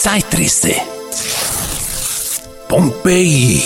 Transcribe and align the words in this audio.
Zeitrisse. 0.00 0.72
Pompeji. 2.68 3.62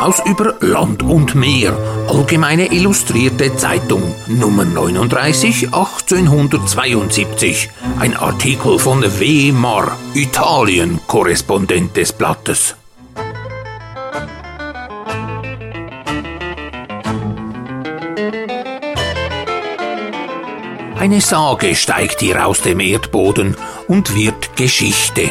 Aus 0.00 0.22
über 0.24 0.54
Land 0.60 1.02
und 1.02 1.34
Meer. 1.34 1.76
Allgemeine 2.08 2.72
Illustrierte 2.72 3.54
Zeitung 3.54 4.14
Nummer 4.26 4.64
39 4.64 5.66
1872. 5.66 7.68
Ein 7.98 8.16
Artikel 8.16 8.78
von 8.78 9.02
W. 9.02 9.52
Mar, 9.52 9.98
Italien, 10.14 10.98
Korrespondent 11.06 11.94
des 11.94 12.14
Blattes. 12.14 12.77
Eine 20.98 21.20
Sage 21.20 21.76
steigt 21.76 22.18
hier 22.18 22.44
aus 22.44 22.62
dem 22.62 22.80
Erdboden 22.80 23.56
und 23.86 24.16
wird 24.16 24.56
Geschichte. 24.56 25.30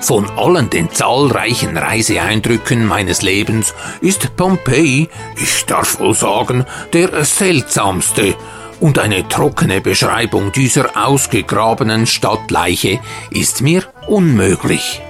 Von 0.00 0.30
allen 0.38 0.70
den 0.70 0.90
zahlreichen 0.90 1.76
Reiseeindrücken 1.76 2.86
meines 2.86 3.20
Lebens 3.20 3.74
ist 4.00 4.34
Pompeji, 4.36 5.10
ich 5.36 5.66
darf 5.66 6.00
wohl 6.00 6.14
sagen, 6.14 6.64
der 6.94 7.26
seltsamste, 7.26 8.34
und 8.80 8.98
eine 8.98 9.28
trockene 9.28 9.82
Beschreibung 9.82 10.52
dieser 10.52 10.96
ausgegrabenen 10.96 12.06
Stadtleiche 12.06 13.00
ist 13.30 13.60
mir 13.60 13.82
unmöglich. 14.06 15.02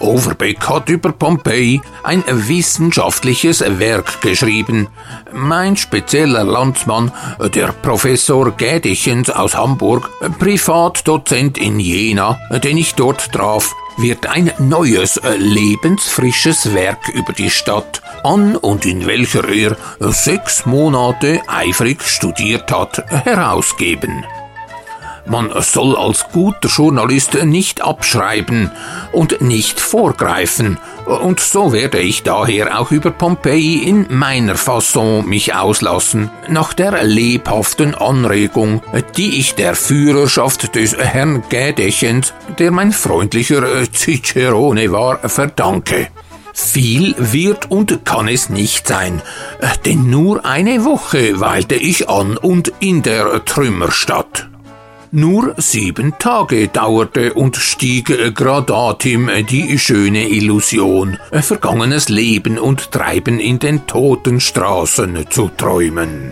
Overbeck 0.00 0.68
hat 0.68 0.88
über 0.88 1.12
Pompeji 1.12 1.80
ein 2.02 2.24
wissenschaftliches 2.26 3.60
Werk 3.60 4.20
geschrieben. 4.20 4.88
Mein 5.32 5.76
spezieller 5.76 6.44
Landsmann, 6.44 7.12
der 7.54 7.68
Professor 7.68 8.50
Gädichens 8.50 9.30
aus 9.30 9.56
Hamburg, 9.56 10.10
Privatdozent 10.38 11.58
in 11.58 11.78
Jena, 11.78 12.38
den 12.62 12.78
ich 12.78 12.94
dort 12.94 13.32
traf, 13.32 13.74
wird 13.98 14.26
ein 14.26 14.50
neues, 14.58 15.20
lebensfrisches 15.36 16.74
Werk 16.74 17.08
über 17.10 17.32
die 17.32 17.50
Stadt 17.50 18.02
an 18.24 18.56
und 18.56 18.86
in 18.86 19.06
welcher 19.06 19.48
er 19.48 19.76
sechs 19.98 20.66
Monate 20.66 21.42
eifrig 21.46 22.02
studiert 22.02 22.70
hat, 22.72 23.04
herausgeben. 23.08 24.24
Man 25.26 25.50
soll 25.60 25.96
als 25.96 26.26
guter 26.32 26.68
Journalist 26.68 27.34
nicht 27.44 27.82
abschreiben 27.82 28.70
und 29.12 29.40
nicht 29.40 29.80
vorgreifen, 29.80 30.78
und 31.06 31.40
so 31.40 31.72
werde 31.72 31.98
ich 31.98 32.22
daher 32.22 32.78
auch 32.78 32.90
über 32.90 33.10
Pompeji 33.10 33.82
in 33.82 34.06
meiner 34.10 34.56
Fasson 34.56 35.28
mich 35.28 35.54
auslassen, 35.54 36.30
nach 36.48 36.72
der 36.72 37.02
lebhaften 37.02 37.94
Anregung, 37.94 38.82
die 39.16 39.38
ich 39.38 39.54
der 39.54 39.74
Führerschaft 39.74 40.74
des 40.74 40.96
Herrn 40.96 41.42
Gädechens, 41.48 42.32
der 42.58 42.70
mein 42.70 42.92
freundlicher 42.92 43.62
Cicerone 43.92 44.92
war, 44.92 45.18
verdanke. 45.28 46.08
Viel 46.52 47.14
wird 47.16 47.70
und 47.70 48.04
kann 48.04 48.28
es 48.28 48.50
nicht 48.50 48.86
sein, 48.86 49.22
denn 49.86 50.10
nur 50.10 50.44
eine 50.44 50.84
Woche 50.84 51.40
weilte 51.40 51.76
ich 51.76 52.08
an 52.08 52.36
und 52.36 52.72
in 52.80 53.02
der 53.02 53.44
Trümmerstadt. 53.44 54.49
Nur 55.12 55.54
sieben 55.56 56.14
Tage 56.20 56.68
dauerte 56.68 57.34
und 57.34 57.56
stieg 57.56 58.32
gradatim 58.32 59.28
die 59.50 59.76
schöne 59.76 60.28
Illusion, 60.28 61.18
vergangenes 61.32 62.08
Leben 62.08 62.60
und 62.60 62.92
Treiben 62.92 63.40
in 63.40 63.58
den 63.58 63.88
toten 63.88 64.40
Straßen 64.40 65.26
zu 65.28 65.50
träumen. 65.56 66.30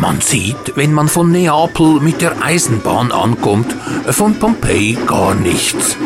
Man 0.00 0.22
sieht, 0.22 0.74
wenn 0.76 0.94
man 0.94 1.08
von 1.08 1.30
Neapel 1.30 2.00
mit 2.00 2.22
der 2.22 2.42
Eisenbahn 2.42 3.12
ankommt, 3.12 3.76
von 4.08 4.38
Pompeji 4.38 4.96
gar 5.06 5.34
nichts. 5.34 5.98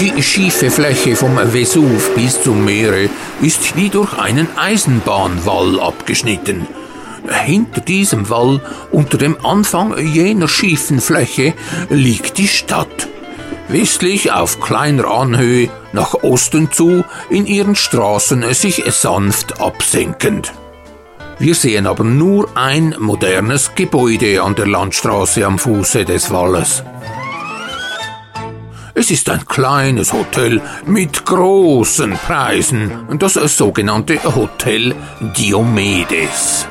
Die 0.00 0.20
schiefe 0.24 0.72
Fläche 0.72 1.14
vom 1.14 1.36
Vesuv 1.36 2.16
bis 2.16 2.42
zum 2.42 2.64
Meere 2.64 3.10
ist 3.40 3.76
wie 3.76 3.90
durch 3.90 4.18
einen 4.18 4.48
Eisenbahnwall 4.56 5.78
abgeschnitten. 5.78 6.66
Hinter 7.44 7.80
diesem 7.80 8.28
Wall, 8.30 8.60
unter 8.90 9.18
dem 9.18 9.36
Anfang 9.44 9.96
jener 9.98 10.48
schiefen 10.48 11.00
Fläche, 11.00 11.54
liegt 11.90 12.38
die 12.38 12.48
Stadt. 12.48 13.08
Westlich 13.68 14.32
auf 14.32 14.60
kleiner 14.60 15.06
Anhöhe, 15.08 15.68
nach 15.92 16.14
Osten 16.14 16.72
zu, 16.72 17.04
in 17.28 17.46
ihren 17.46 17.74
Straßen 17.74 18.42
sich 18.54 18.84
sanft 18.92 19.60
absenkend. 19.60 20.52
Wir 21.38 21.54
sehen 21.54 21.86
aber 21.86 22.02
nur 22.02 22.48
ein 22.56 22.96
modernes 22.98 23.72
Gebäude 23.74 24.42
an 24.42 24.54
der 24.54 24.66
Landstraße 24.66 25.44
am 25.46 25.58
Fuße 25.58 26.04
des 26.04 26.30
Walles. 26.30 26.82
Es 28.94 29.12
ist 29.12 29.30
ein 29.30 29.46
kleines 29.46 30.12
Hotel 30.12 30.60
mit 30.84 31.24
großen 31.24 32.12
Preisen, 32.26 32.90
das 33.18 33.34
sogenannte 33.34 34.18
Hotel 34.34 34.96
Diomedes. 35.20 36.66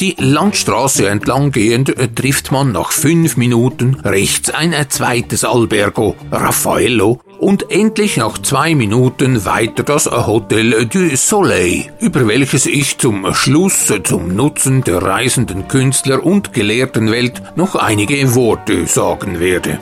Die 0.00 0.16
Landstraße 0.18 1.06
entlang 1.06 1.52
gehend 1.52 1.90
äh, 1.90 2.08
trifft 2.08 2.50
man 2.50 2.72
nach 2.72 2.90
fünf 2.90 3.36
Minuten 3.36 3.96
rechts 4.02 4.48
ein 4.48 4.72
äh, 4.72 4.88
zweites 4.88 5.44
Albergo, 5.44 6.16
Raffaello, 6.32 7.20
und 7.38 7.70
endlich 7.70 8.16
nach 8.16 8.38
zwei 8.38 8.74
Minuten 8.74 9.44
weiter 9.44 9.82
das 9.82 10.06
Hotel 10.06 10.86
du 10.86 11.14
Soleil, 11.16 11.92
über 12.00 12.26
welches 12.26 12.64
ich 12.64 12.96
zum 12.96 13.34
Schluss 13.34 13.92
zum 14.04 14.34
Nutzen 14.34 14.84
der 14.84 15.02
reisenden 15.02 15.68
Künstler 15.68 16.24
und 16.24 16.54
Gelehrtenwelt 16.54 17.42
noch 17.56 17.74
einige 17.74 18.34
Worte 18.34 18.86
sagen 18.86 19.38
werde. 19.38 19.78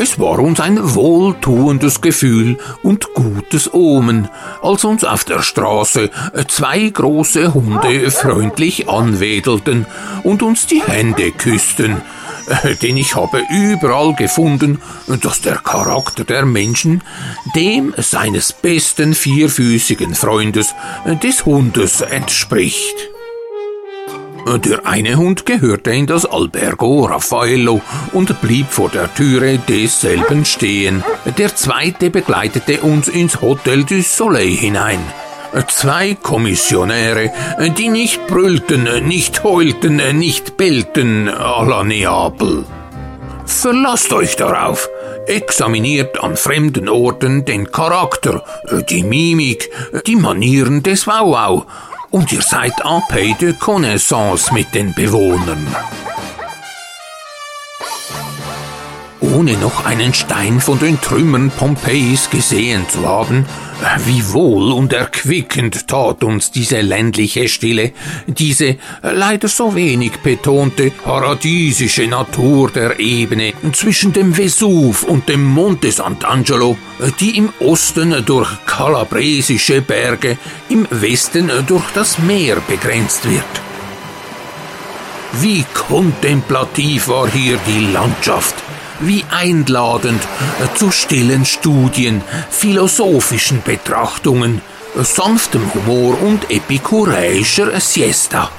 Es 0.00 0.18
war 0.18 0.38
uns 0.38 0.60
ein 0.60 0.94
wohltuendes 0.94 2.00
Gefühl 2.00 2.56
und 2.82 3.14
gutes 3.14 3.72
Omen, 3.74 4.28
als 4.62 4.84
uns 4.84 5.02
auf 5.02 5.24
der 5.24 5.42
Straße 5.42 6.10
zwei 6.46 6.88
große 6.88 7.52
Hunde 7.52 8.10
freundlich 8.12 8.88
anwedelten 8.88 9.86
und 10.22 10.42
uns 10.42 10.66
die 10.66 10.82
Hände 10.82 11.32
küssten, 11.32 12.00
denn 12.82 12.96
ich 12.96 13.16
habe 13.16 13.42
überall 13.50 14.14
gefunden, 14.14 14.80
dass 15.20 15.40
der 15.40 15.56
Charakter 15.56 16.24
der 16.24 16.46
Menschen 16.46 17.02
dem 17.56 17.92
seines 17.96 18.52
besten 18.52 19.14
vierfüßigen 19.14 20.14
Freundes 20.14 20.74
des 21.22 21.44
Hundes 21.44 22.00
entspricht. 22.00 23.10
Der 24.56 24.86
eine 24.86 25.16
Hund 25.16 25.44
gehörte 25.44 25.90
in 25.90 26.06
das 26.06 26.24
Albergo 26.24 27.04
Raffaello 27.04 27.82
und 28.12 28.40
blieb 28.40 28.68
vor 28.70 28.88
der 28.88 29.12
Türe 29.14 29.58
desselben 29.58 30.46
stehen. 30.46 31.04
Der 31.36 31.54
zweite 31.54 32.08
begleitete 32.08 32.80
uns 32.80 33.08
ins 33.08 33.42
Hotel 33.42 33.84
du 33.84 34.00
Soleil 34.00 34.56
hinein. 34.56 35.00
Zwei 35.68 36.14
Kommissionäre, 36.14 37.30
die 37.76 37.88
nicht 37.88 38.26
brüllten, 38.26 39.06
nicht 39.06 39.44
heulten, 39.44 39.96
nicht 40.18 40.56
bellten, 40.56 41.28
à 41.28 41.68
la 41.68 41.84
Neapel. 41.84 42.64
Verlasst 43.44 44.12
euch 44.12 44.36
darauf. 44.36 44.88
Examiniert 45.26 46.22
an 46.22 46.36
fremden 46.36 46.88
Orten 46.88 47.44
den 47.44 47.70
Charakter, 47.70 48.44
die 48.88 49.02
Mimik, 49.02 49.70
die 50.06 50.16
Manieren 50.16 50.82
des 50.82 51.06
Wauwau 51.06 51.66
und 52.10 52.32
ihr 52.32 52.42
seid 52.42 52.72
en 52.84 53.02
paix 53.08 53.38
de 53.38 53.52
connaissance 53.52 54.52
mit 54.52 54.74
den 54.74 54.94
Bewohnern. 54.94 55.66
Ohne 59.20 59.56
noch 59.58 59.84
einen 59.84 60.14
Stein 60.14 60.60
von 60.60 60.78
den 60.78 61.00
Trümmern 61.00 61.50
Pompeis 61.50 62.30
gesehen 62.30 62.88
zu 62.88 63.06
haben, 63.06 63.46
wie 64.04 64.32
wohl 64.32 64.72
und 64.72 64.92
erquickend 64.92 65.86
tat 65.86 66.24
uns 66.24 66.50
diese 66.50 66.80
ländliche 66.80 67.48
Stille, 67.48 67.92
diese 68.26 68.76
leider 69.02 69.48
so 69.48 69.74
wenig 69.74 70.18
betonte 70.18 70.90
paradiesische 70.90 72.06
Natur 72.06 72.70
der 72.70 72.98
Ebene 72.98 73.52
zwischen 73.72 74.12
dem 74.12 74.36
Vesuv 74.36 75.04
und 75.04 75.28
dem 75.28 75.44
Monte 75.44 75.88
Sant'Angelo, 75.88 76.76
die 77.20 77.36
im 77.36 77.50
Osten 77.60 78.24
durch 78.24 78.50
kalabresische 78.66 79.80
Berge, 79.80 80.38
im 80.68 80.86
Westen 80.90 81.50
durch 81.66 81.84
das 81.94 82.18
Meer 82.18 82.56
begrenzt 82.66 83.28
wird. 83.28 83.44
Wie 85.40 85.64
kontemplativ 85.74 87.08
war 87.08 87.28
hier 87.28 87.58
die 87.66 87.92
Landschaft, 87.92 88.54
wie 89.00 89.24
einladend 89.30 90.22
zu 90.74 90.90
stillen 90.90 91.44
Studien, 91.44 92.22
philosophischen 92.50 93.62
Betrachtungen, 93.62 94.60
sanftem 94.94 95.72
Humor 95.74 96.20
und 96.22 96.50
epikureischer 96.50 97.78
Siesta. 97.80 98.50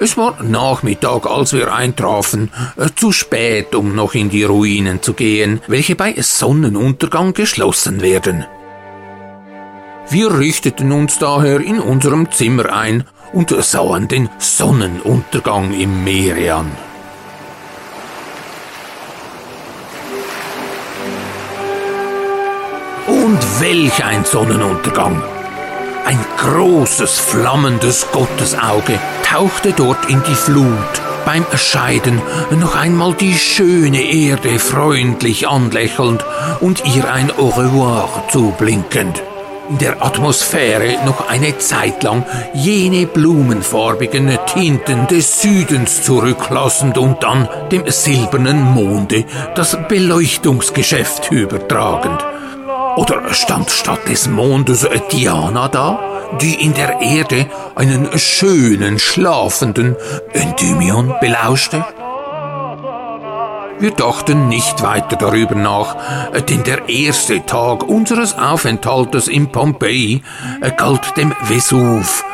Es 0.00 0.16
war 0.16 0.42
Nachmittag, 0.42 1.26
als 1.26 1.52
wir 1.52 1.74
eintrafen, 1.74 2.50
zu 2.94 3.10
spät, 3.10 3.74
um 3.74 3.96
noch 3.96 4.14
in 4.14 4.30
die 4.30 4.44
Ruinen 4.44 5.02
zu 5.02 5.12
gehen, 5.12 5.60
welche 5.66 5.96
bei 5.96 6.14
Sonnenuntergang 6.16 7.34
geschlossen 7.34 8.00
werden. 8.00 8.44
Wir 10.08 10.38
richteten 10.38 10.92
uns 10.92 11.18
daher 11.18 11.60
in 11.60 11.80
unserem 11.80 12.30
Zimmer 12.30 12.72
ein 12.72 13.04
und 13.32 13.50
sahen 13.62 14.08
den 14.08 14.30
Sonnenuntergang 14.38 15.74
im 15.74 16.04
Meere 16.04 16.54
an. 16.54 16.87
Und 23.38 23.60
welch 23.60 24.04
ein 24.04 24.24
Sonnenuntergang! 24.24 25.22
Ein 26.04 26.18
großes, 26.38 27.20
flammendes 27.20 28.08
Gottesauge 28.10 28.98
tauchte 29.22 29.72
dort 29.72 30.10
in 30.10 30.20
die 30.24 30.34
Flut, 30.34 30.66
beim 31.24 31.46
Erscheiden 31.52 32.20
noch 32.58 32.74
einmal 32.74 33.14
die 33.14 33.38
schöne 33.38 34.02
Erde 34.02 34.58
freundlich 34.58 35.46
anlächelnd 35.46 36.24
und 36.58 36.82
ihr 36.84 37.12
ein 37.12 37.30
Au 37.38 37.50
revoir 37.50 38.24
zublinkend. 38.28 39.22
In 39.70 39.78
der 39.78 40.02
Atmosphäre 40.04 40.96
noch 41.04 41.28
eine 41.28 41.58
Zeit 41.58 42.02
lang 42.02 42.24
jene 42.54 43.06
blumenfarbigen 43.06 44.36
Tinten 44.52 45.06
des 45.06 45.42
Südens 45.42 46.02
zurücklassend 46.02 46.98
und 46.98 47.22
dann 47.22 47.48
dem 47.70 47.88
silbernen 47.88 48.64
Monde 48.74 49.26
das 49.54 49.78
Beleuchtungsgeschäft 49.86 51.30
übertragend. 51.30 52.24
Oder 52.98 53.32
stand 53.32 53.70
statt 53.70 54.08
des 54.08 54.26
Mondes 54.26 54.84
Diana 55.12 55.68
da? 55.68 56.00
die 56.42 56.54
in 56.54 56.74
der 56.74 57.00
Erde 57.00 57.46
einen 57.76 58.18
schönen, 58.18 58.98
schlafenden 58.98 59.94
Endymion 60.32 61.14
belauschte? 61.20 61.84
Wir 63.78 63.92
dachten 63.92 64.48
nicht 64.48 64.82
weiter 64.82 65.14
darüber 65.14 65.54
nach, 65.54 65.96
denn 66.50 66.64
der 66.64 66.88
erste 66.88 67.46
Tag 67.46 67.84
unseres 67.84 68.36
Aufenthaltes 68.36 69.28
in 69.28 69.52
Pompeji 69.52 70.22
galt 70.76 71.16
dem 71.16 71.32
Vesuv, 71.44 72.24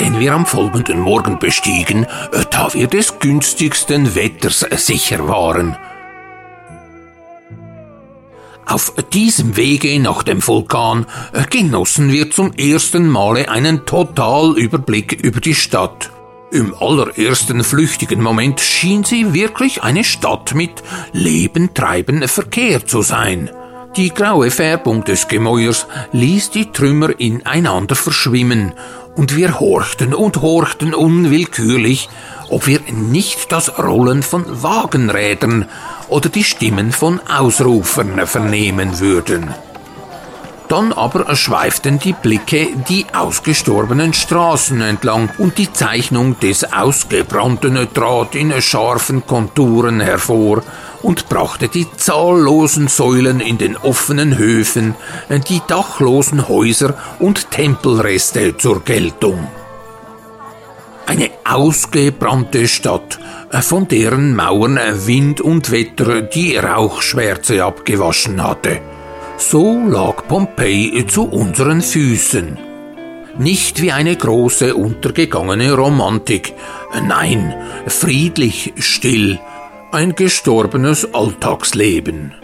den 0.00 0.18
wir 0.18 0.32
am 0.32 0.46
folgenden 0.46 1.00
Morgen 1.00 1.38
bestiegen, 1.38 2.06
da 2.50 2.72
wir 2.72 2.86
des 2.86 3.18
günstigsten 3.18 4.14
Wetters 4.14 4.60
sicher 4.70 5.28
waren. 5.28 5.76
Auf 8.68 8.92
diesem 9.14 9.56
Wege 9.56 9.98
nach 9.98 10.22
dem 10.22 10.46
Vulkan 10.46 11.06
äh, 11.32 11.44
genossen 11.48 12.12
wir 12.12 12.30
zum 12.30 12.52
ersten 12.52 13.08
Male 13.08 13.48
einen 13.48 13.86
Totalüberblick 13.86 15.12
über 15.12 15.40
die 15.40 15.54
Stadt. 15.54 16.10
Im 16.50 16.74
allerersten 16.78 17.64
flüchtigen 17.64 18.22
Moment 18.22 18.60
schien 18.60 19.04
sie 19.04 19.32
wirklich 19.32 19.82
eine 19.82 20.04
Stadt 20.04 20.54
mit 20.54 20.82
Leben, 21.12 21.72
Treiben, 21.72 22.28
Verkehr 22.28 22.84
zu 22.84 23.00
sein. 23.00 23.48
Die 23.96 24.10
graue 24.10 24.50
Färbung 24.50 25.02
des 25.02 25.28
Gemäuers 25.28 25.86
ließ 26.12 26.50
die 26.50 26.70
Trümmer 26.70 27.18
ineinander 27.18 27.94
verschwimmen, 27.94 28.74
und 29.16 29.34
wir 29.34 29.58
horchten 29.58 30.14
und 30.14 30.42
horchten 30.42 30.94
unwillkürlich, 30.94 32.10
ob 32.48 32.66
wir 32.66 32.80
nicht 32.90 33.52
das 33.52 33.78
Rollen 33.78 34.22
von 34.22 34.44
Wagenrädern 34.62 35.66
oder 36.08 36.28
die 36.28 36.44
Stimmen 36.44 36.92
von 36.92 37.20
Ausrufern 37.28 38.26
vernehmen 38.26 38.98
würden. 38.98 39.54
Dann 40.68 40.92
aber 40.92 41.34
schweiften 41.34 41.98
die 41.98 42.12
Blicke 42.12 42.68
die 42.88 43.06
ausgestorbenen 43.14 44.12
Straßen 44.12 44.82
entlang 44.82 45.30
und 45.38 45.56
die 45.56 45.72
Zeichnung 45.72 46.38
des 46.40 46.72
Ausgebrannten 46.72 47.88
trat 47.94 48.34
in 48.34 48.52
scharfen 48.60 49.26
Konturen 49.26 50.00
hervor 50.00 50.62
und 51.02 51.30
brachte 51.30 51.68
die 51.68 51.86
zahllosen 51.96 52.88
Säulen 52.88 53.40
in 53.40 53.56
den 53.56 53.78
offenen 53.78 54.36
Höfen, 54.36 54.94
die 55.48 55.62
dachlosen 55.66 56.48
Häuser 56.48 56.94
und 57.18 57.50
Tempelreste 57.50 58.58
zur 58.58 58.84
Geltung. 58.84 59.48
Eine 61.08 61.30
ausgebrannte 61.42 62.68
Stadt, 62.68 63.18
äh, 63.50 63.62
von 63.62 63.88
deren 63.88 64.36
Mauern 64.36 64.78
Wind 65.06 65.40
und 65.40 65.70
Wetter 65.70 66.20
die 66.20 66.54
Rauchschwärze 66.58 67.64
abgewaschen 67.64 68.46
hatte. 68.46 68.82
So 69.38 69.80
lag 69.88 70.28
Pompeji 70.28 71.06
zu 71.06 71.24
unseren 71.24 71.80
Füßen. 71.80 72.58
Nicht 73.38 73.80
wie 73.80 73.90
eine 73.90 74.16
große 74.16 74.74
untergegangene 74.74 75.72
Romantik, 75.72 76.52
nein, 76.92 77.54
friedlich, 77.86 78.74
still, 78.76 79.40
ein 79.92 80.14
gestorbenes 80.14 81.14
Alltagsleben. 81.14 82.34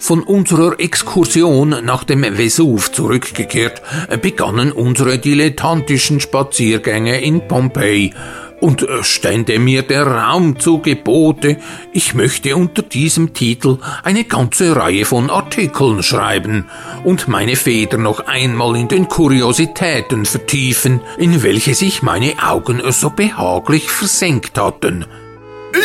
Von 0.00 0.22
unserer 0.22 0.80
Exkursion 0.80 1.76
nach 1.84 2.04
dem 2.04 2.22
Vesuv 2.22 2.90
zurückgekehrt, 2.90 3.82
begannen 4.22 4.72
unsere 4.72 5.18
dilettantischen 5.18 6.20
Spaziergänge 6.20 7.20
in 7.20 7.46
Pompeji, 7.46 8.12
und 8.60 8.86
stände 9.02 9.58
mir 9.58 9.82
der 9.82 10.06
Raum 10.06 10.58
zu 10.58 10.78
Gebote, 10.78 11.56
ich 11.92 12.14
möchte 12.14 12.56
unter 12.56 12.82
diesem 12.82 13.32
Titel 13.32 13.78
eine 14.02 14.24
ganze 14.24 14.76
Reihe 14.76 15.04
von 15.04 15.30
Artikeln 15.30 16.02
schreiben 16.02 16.66
und 17.04 17.28
meine 17.28 17.56
Feder 17.56 17.98
noch 17.98 18.20
einmal 18.26 18.76
in 18.76 18.88
den 18.88 19.08
Kuriositäten 19.08 20.26
vertiefen, 20.26 21.00
in 21.18 21.42
welche 21.42 21.74
sich 21.74 22.02
meine 22.02 22.34
Augen 22.42 22.82
so 22.90 23.10
behaglich 23.10 23.90
versenkt 23.90 24.58
hatten. 24.58 25.06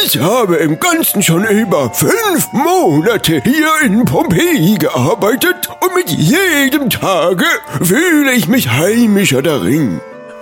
Ich 0.06 0.20
habe 0.20 0.58
im 0.58 0.80
Ganzen 0.80 1.22
schon 1.22 1.46
über 1.46 1.92
fünf 1.94 2.52
Monate 2.54 3.42
hier 3.44 3.70
in 3.84 4.06
Pompeji 4.06 4.78
gearbeitet 4.78 5.70
und 5.82 5.96
mit 5.96 6.10
jedem 6.10 6.90
Tage 6.90 7.46
fühle 7.82 8.34
ich 8.34 8.48
mich 8.48 8.70
heimischer 8.70 9.42
darin 9.42 10.02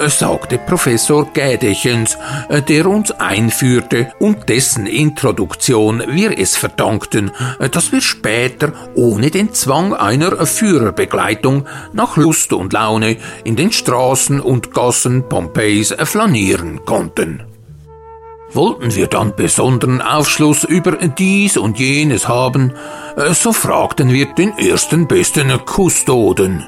sagte 0.09 0.57
Professor 0.57 1.31
Gädechens, 1.33 2.17
der 2.67 2.87
uns 2.87 3.11
einführte 3.11 4.11
und 4.19 4.49
dessen 4.49 4.85
Introduktion 4.85 6.03
wir 6.07 6.37
es 6.37 6.55
verdankten, 6.55 7.31
dass 7.71 7.91
wir 7.91 8.01
später 8.01 8.73
ohne 8.95 9.31
den 9.31 9.53
Zwang 9.53 9.93
einer 9.93 10.45
Führerbegleitung 10.45 11.65
nach 11.93 12.17
Lust 12.17 12.53
und 12.53 12.73
Laune 12.73 13.17
in 13.43 13.55
den 13.55 13.71
Straßen 13.71 14.39
und 14.39 14.73
Gassen 14.73 15.27
Pompeis 15.29 15.93
flanieren 16.03 16.83
konnten. 16.85 17.52
Wollten 18.53 18.93
wir 18.95 19.07
dann 19.07 19.35
besonderen 19.35 20.01
Aufschluss 20.01 20.63
über 20.63 20.91
dies 20.91 21.57
und 21.57 21.79
jenes 21.79 22.27
haben, 22.27 22.73
äh, 23.17 23.33
so 23.33 23.51
fragten 23.51 24.11
wir 24.11 24.27
den 24.27 24.57
ersten 24.57 25.07
besten 25.07 25.51
Kustoden. 25.65 26.67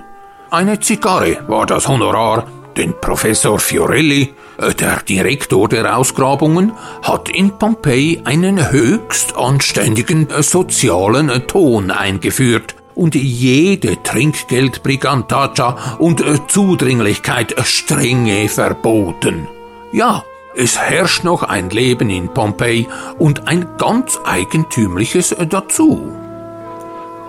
Eine 0.49 0.79
Zigarre 0.79 1.37
war 1.47 1.67
das 1.67 1.87
Honorar, 1.87 2.47
denn 2.75 2.93
Professor 2.99 3.59
Fiorelli, 3.59 4.33
äh, 4.57 4.73
der 4.73 5.01
Direktor 5.01 5.69
der 5.69 5.95
Ausgrabungen, 5.95 6.73
hat 7.03 7.29
in 7.29 7.57
Pompeji 7.57 8.21
einen 8.23 8.71
höchst 8.71 9.35
anständigen 9.37 10.29
äh, 10.31 10.41
sozialen 10.41 11.29
Ton 11.47 11.91
eingeführt 11.91 12.75
und 12.95 13.13
jede 13.13 14.01
Trinkgeldbrigantaccia 14.01 15.97
und 15.99 16.23
Zudringlichkeit 16.47 17.53
strenge 17.63 18.47
verboten. 18.49 19.47
Ja, 19.91 20.23
es 20.55 20.77
herrscht 20.77 21.23
noch 21.23 21.43
ein 21.43 21.69
Leben 21.69 22.09
in 22.09 22.33
Pompeji 22.33 22.87
und 23.17 23.47
ein 23.47 23.67
ganz 23.77 24.19
eigentümliches 24.23 25.35
dazu. 25.49 26.13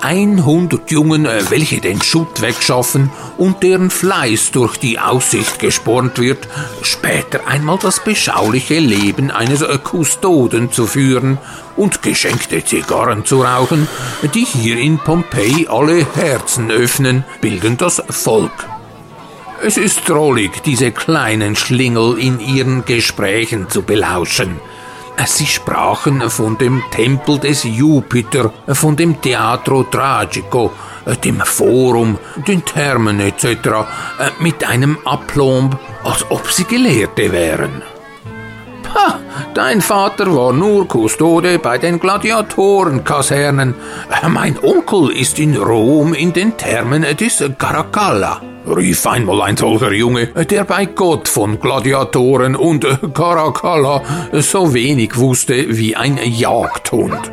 100 0.00 0.90
Jungen, 0.90 1.24
äh, 1.26 1.42
welche 1.50 1.80
den 1.80 2.00
Schutt 2.02 2.40
wegschaffen 2.40 3.10
und 3.38 3.62
deren 3.62 3.90
Fleiß 3.90 4.50
durch 4.52 4.76
die 4.76 4.98
Aussicht 4.98 5.58
gespornt 5.58 6.18
wird, 6.18 6.48
später 6.82 7.46
einmal 7.46 7.78
das 7.80 8.04
beschauliche 8.04 8.78
Leben 8.78 9.30
eines 9.30 9.64
Kustoden 9.84 10.70
zu 10.70 10.86
führen 10.86 11.38
und 11.76 12.02
geschenkte 12.02 12.64
Zigarren 12.64 13.24
zu 13.24 13.42
rauchen, 13.42 13.88
die 14.34 14.44
hier 14.44 14.76
in 14.76 14.98
Pompeji 14.98 15.66
alle 15.68 16.06
Herzen 16.14 16.70
öffnen, 16.70 17.24
bilden 17.40 17.76
das 17.76 18.02
Volk. 18.08 18.75
Es 19.62 19.78
ist 19.78 20.08
drollig, 20.08 20.62
diese 20.62 20.92
kleinen 20.92 21.56
Schlingel 21.56 22.18
in 22.18 22.40
ihren 22.40 22.84
Gesprächen 22.84 23.70
zu 23.70 23.82
belauschen. 23.82 24.60
Sie 25.24 25.46
sprachen 25.46 26.28
von 26.28 26.58
dem 26.58 26.82
Tempel 26.90 27.38
des 27.38 27.64
Jupiter, 27.64 28.52
von 28.68 28.96
dem 28.96 29.20
Teatro 29.20 29.84
Tragico, 29.84 30.72
dem 31.24 31.40
Forum, 31.40 32.18
den 32.46 32.64
Thermen 32.64 33.18
etc. 33.18 33.46
mit 34.40 34.62
einem 34.68 34.98
Aplomb, 35.06 35.78
als 36.04 36.30
ob 36.30 36.50
sie 36.52 36.64
Gelehrte 36.64 37.32
wären. 37.32 37.82
Ha, 38.94 39.18
dein 39.54 39.80
Vater 39.80 40.32
war 40.36 40.52
nur 40.52 40.86
Kustode 40.86 41.58
bei 41.58 41.78
den 41.78 41.98
Gladiatorenkasernen. 41.98 43.74
Mein 44.28 44.58
Onkel 44.62 45.10
ist 45.12 45.38
in 45.38 45.56
Rom 45.56 46.12
in 46.12 46.34
den 46.34 46.56
Thermen 46.58 47.06
des 47.16 47.42
Caracalla 47.58 48.42
rief 48.66 49.06
einmal 49.06 49.42
ein 49.42 49.56
solcher 49.56 49.92
Junge, 49.92 50.26
der 50.26 50.64
bei 50.64 50.86
Gott 50.86 51.28
von 51.28 51.60
Gladiatoren 51.60 52.56
und 52.56 52.86
Caracalla 53.14 54.02
so 54.32 54.74
wenig 54.74 55.16
wusste 55.16 55.76
wie 55.76 55.96
ein 55.96 56.18
Jagdhund. 56.22 57.32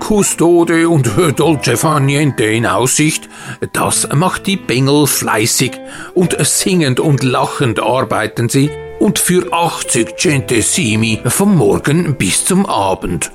Custode 0.00 0.88
und 0.88 1.10
Dolce 1.36 1.76
Faniente 1.76 2.44
in 2.44 2.66
Aussicht, 2.66 3.28
das 3.72 4.08
macht 4.14 4.46
die 4.46 4.56
Bengel 4.56 5.06
fleißig 5.06 5.72
und 6.14 6.36
singend 6.46 7.00
und 7.00 7.22
lachend 7.22 7.80
arbeiten 7.80 8.48
sie 8.48 8.70
und 8.98 9.18
für 9.18 9.52
80 9.52 10.16
Centesimi 10.16 11.20
vom 11.26 11.56
Morgen 11.56 12.16
bis 12.16 12.44
zum 12.44 12.66
Abend. 12.66 13.30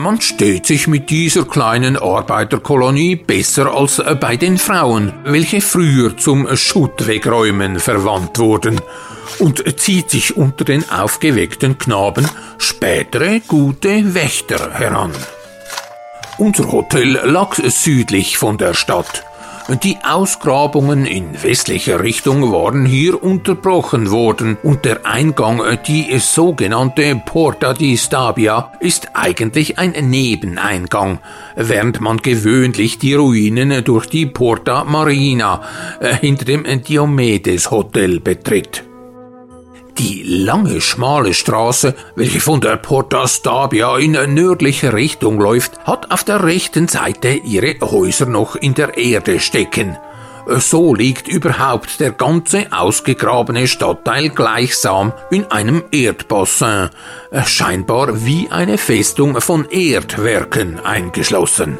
Man 0.00 0.18
steht 0.18 0.64
sich 0.64 0.88
mit 0.88 1.10
dieser 1.10 1.44
kleinen 1.44 1.98
Arbeiterkolonie 1.98 3.16
besser 3.16 3.74
als 3.74 4.02
bei 4.18 4.38
den 4.38 4.56
Frauen, 4.56 5.12
welche 5.24 5.60
früher 5.60 6.16
zum 6.16 6.48
Schuttwegräumen 6.56 7.78
verwandt 7.78 8.38
wurden, 8.38 8.80
und 9.40 9.62
zieht 9.78 10.08
sich 10.08 10.38
unter 10.38 10.64
den 10.64 10.88
aufgeweckten 10.88 11.76
Knaben 11.76 12.26
spätere 12.56 13.40
gute 13.40 14.14
Wächter 14.14 14.72
heran. 14.72 15.12
Unser 16.38 16.72
Hotel 16.72 17.20
lag 17.22 17.56
südlich 17.56 18.38
von 18.38 18.56
der 18.56 18.72
Stadt. 18.72 19.29
Die 19.76 19.98
Ausgrabungen 20.02 21.06
in 21.06 21.44
westlicher 21.44 22.02
Richtung 22.02 22.50
waren 22.50 22.84
hier 22.84 23.22
unterbrochen 23.22 24.10
worden 24.10 24.58
und 24.64 24.84
der 24.84 25.06
Eingang, 25.06 25.62
die 25.86 26.18
sogenannte 26.18 27.22
Porta 27.24 27.72
di 27.72 27.96
Stabia, 27.96 28.72
ist 28.80 29.10
eigentlich 29.14 29.78
ein 29.78 29.92
Nebeneingang, 29.92 31.20
während 31.54 32.00
man 32.00 32.16
gewöhnlich 32.16 32.98
die 32.98 33.14
Ruinen 33.14 33.84
durch 33.84 34.06
die 34.06 34.26
Porta 34.26 34.82
Marina 34.82 35.62
äh, 36.00 36.14
hinter 36.16 36.46
dem 36.46 36.64
Diomedes 36.82 37.70
Hotel 37.70 38.18
betritt. 38.18 38.89
Die 40.00 40.22
lange, 40.22 40.80
schmale 40.80 41.34
Straße, 41.34 41.94
welche 42.14 42.40
von 42.40 42.62
der 42.62 42.78
Porta 42.78 43.28
Stabia 43.28 43.98
in 43.98 44.12
nördliche 44.32 44.94
Richtung 44.94 45.38
läuft, 45.38 45.78
hat 45.84 46.10
auf 46.10 46.24
der 46.24 46.42
rechten 46.42 46.88
Seite 46.88 47.28
ihre 47.28 47.78
Häuser 47.82 48.24
noch 48.24 48.56
in 48.56 48.72
der 48.72 48.96
Erde 48.96 49.40
stecken. 49.40 49.98
So 50.46 50.94
liegt 50.94 51.28
überhaupt 51.28 52.00
der 52.00 52.12
ganze 52.12 52.72
ausgegrabene 52.72 53.68
Stadtteil 53.68 54.30
gleichsam 54.30 55.12
in 55.30 55.44
einem 55.50 55.84
Erdbassin, 55.92 56.88
scheinbar 57.44 58.24
wie 58.24 58.48
eine 58.50 58.78
Festung 58.78 59.38
von 59.42 59.66
Erdwerken 59.68 60.80
eingeschlossen. 60.80 61.76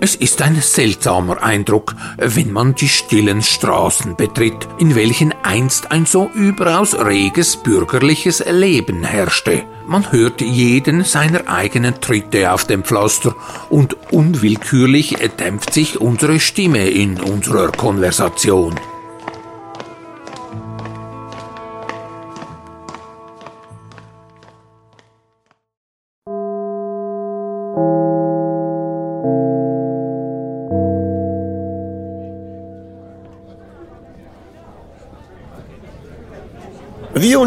Es 0.00 0.14
ist 0.14 0.40
ein 0.42 0.60
seltsamer 0.60 1.42
Eindruck, 1.42 1.96
wenn 2.18 2.52
man 2.52 2.74
die 2.76 2.88
stillen 2.88 3.42
Straßen 3.42 4.14
betritt, 4.14 4.68
in 4.78 4.94
welchen 4.94 5.34
einst 5.42 5.90
ein 5.90 6.06
so 6.06 6.30
überaus 6.34 6.94
reges 6.94 7.56
bürgerliches 7.56 8.44
Leben 8.48 9.02
herrschte. 9.02 9.64
Man 9.88 10.12
hört 10.12 10.40
jeden 10.40 11.02
seiner 11.02 11.48
eigenen 11.48 12.00
Tritte 12.00 12.52
auf 12.52 12.64
dem 12.64 12.84
Pflaster 12.84 13.34
und 13.70 13.96
unwillkürlich 14.12 15.16
dämpft 15.40 15.74
sich 15.74 16.00
unsere 16.00 16.38
Stimme 16.38 16.88
in 16.88 17.20
unserer 17.20 17.72
Konversation. 17.72 18.76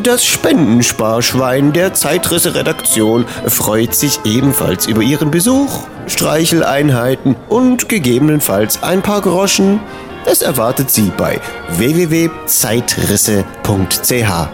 Das 0.00 0.24
Spendensparschwein 0.24 1.74
der 1.74 1.92
Zeitrisse-Redaktion 1.92 3.26
freut 3.46 3.94
sich 3.94 4.20
ebenfalls 4.24 4.86
über 4.86 5.02
Ihren 5.02 5.30
Besuch, 5.30 5.80
Streicheleinheiten 6.06 7.36
und 7.50 7.90
gegebenenfalls 7.90 8.82
ein 8.82 9.02
paar 9.02 9.20
Groschen. 9.20 9.80
Es 10.24 10.40
erwartet 10.40 10.90
Sie 10.90 11.12
bei 11.14 11.40
www.zeitrisse.ch. 11.76 14.48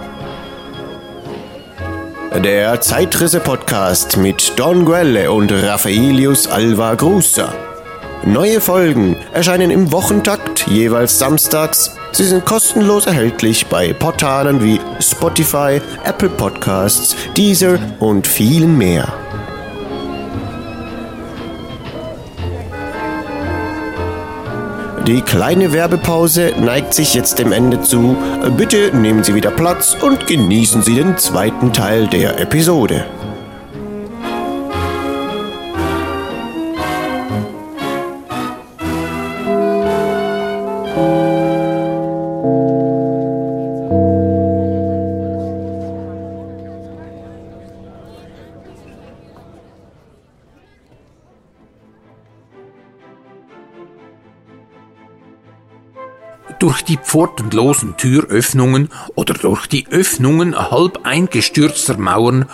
Der 2.42 2.80
Zeitrisse-Podcast 2.80 4.16
mit 4.16 4.54
Don 4.56 4.84
Guelle 4.84 5.30
und 5.30 5.52
Raffaelius 5.52 6.48
Alva 6.48 6.94
Grusa. 6.94 7.54
Neue 8.24 8.60
Folgen 8.60 9.16
erscheinen 9.32 9.70
im 9.70 9.92
Wochentakt 9.92 10.66
jeweils 10.66 11.18
samstags. 11.18 11.97
Sie 12.12 12.24
sind 12.24 12.44
kostenlos 12.44 13.06
erhältlich 13.06 13.66
bei 13.66 13.92
Portalen 13.92 14.62
wie 14.62 14.80
Spotify, 15.00 15.80
Apple 16.04 16.30
Podcasts, 16.30 17.14
Deezer 17.36 17.78
und 18.00 18.26
vielen 18.26 18.76
mehr. 18.76 19.12
Die 25.08 25.22
kleine 25.22 25.72
Werbepause 25.72 26.52
neigt 26.60 26.92
sich 26.92 27.14
jetzt 27.14 27.38
dem 27.38 27.52
Ende 27.52 27.80
zu. 27.80 28.14
Bitte 28.58 28.94
nehmen 28.94 29.24
Sie 29.24 29.34
wieder 29.34 29.50
Platz 29.50 29.96
und 29.98 30.26
genießen 30.26 30.82
Sie 30.82 30.96
den 30.96 31.16
zweiten 31.16 31.72
Teil 31.72 32.08
der 32.08 32.38
Episode. 32.38 33.06
Durch 56.58 56.82
die 56.82 56.96
pfortenlosen 56.96 57.96
Türöffnungen 57.96 58.88
oder 59.14 59.34
durch 59.34 59.68
die 59.68 59.86
Öffnungen 59.90 60.58
halb 60.58 61.00
eingestürzter 61.04 61.96
Mauern 61.98 62.46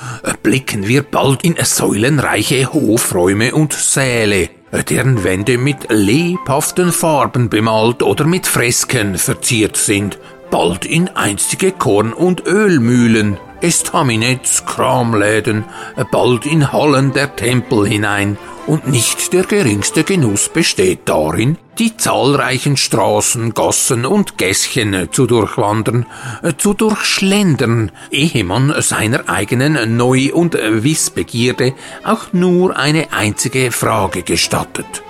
blicken 0.42 0.86
wir 0.86 1.02
bald 1.02 1.42
in 1.42 1.56
säulenreiche 1.62 2.70
Hofräume 2.70 3.54
und 3.54 3.72
Säle, 3.72 4.50
deren 4.90 5.24
Wände 5.24 5.56
mit 5.56 5.90
lebhaften 5.90 6.92
Farben 6.92 7.48
bemalt 7.48 8.02
oder 8.02 8.26
mit 8.26 8.46
Fresken 8.46 9.16
verziert 9.16 9.78
sind, 9.78 10.18
bald 10.50 10.84
in 10.84 11.08
einstige 11.08 11.72
Korn- 11.72 12.12
und 12.12 12.46
Ölmühlen, 12.46 13.38
Estaminets, 13.62 14.66
Kramläden, 14.66 15.64
bald 16.12 16.44
in 16.44 16.72
Hallen 16.72 17.14
der 17.14 17.34
Tempel 17.36 17.86
hinein 17.86 18.36
und 18.66 18.88
nicht 18.88 19.32
der 19.32 19.44
geringste 19.44 20.04
Genuss 20.04 20.48
besteht 20.48 21.00
darin, 21.04 21.58
die 21.78 21.96
zahlreichen 21.96 22.76
Straßen, 22.76 23.54
Gassen 23.54 24.06
und 24.06 24.38
Gässchen 24.38 25.08
zu 25.12 25.26
durchwandern, 25.26 26.06
äh, 26.42 26.54
zu 26.56 26.74
durchschlendern, 26.74 27.92
ehe 28.10 28.44
man 28.44 28.74
seiner 28.80 29.28
eigenen 29.28 29.96
Neu- 29.96 30.32
und 30.32 30.54
Wissbegierde 30.54 31.74
auch 32.04 32.32
nur 32.32 32.76
eine 32.76 33.12
einzige 33.12 33.70
Frage 33.70 34.22
gestattet. 34.22 35.03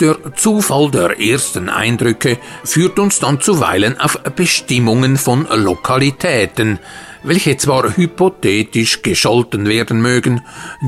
Der 0.00 0.16
Zufall 0.36 0.92
der 0.92 1.18
ersten 1.18 1.68
Eindrücke 1.68 2.38
führt 2.62 3.00
uns 3.00 3.18
dann 3.18 3.40
zuweilen 3.40 3.98
auf 3.98 4.20
Bestimmungen 4.36 5.16
von 5.16 5.48
Lokalitäten, 5.50 6.78
welche 7.24 7.56
zwar 7.56 7.96
hypothetisch 7.96 9.02
gescholten 9.02 9.66
werden 9.66 10.00
mögen, 10.00 10.42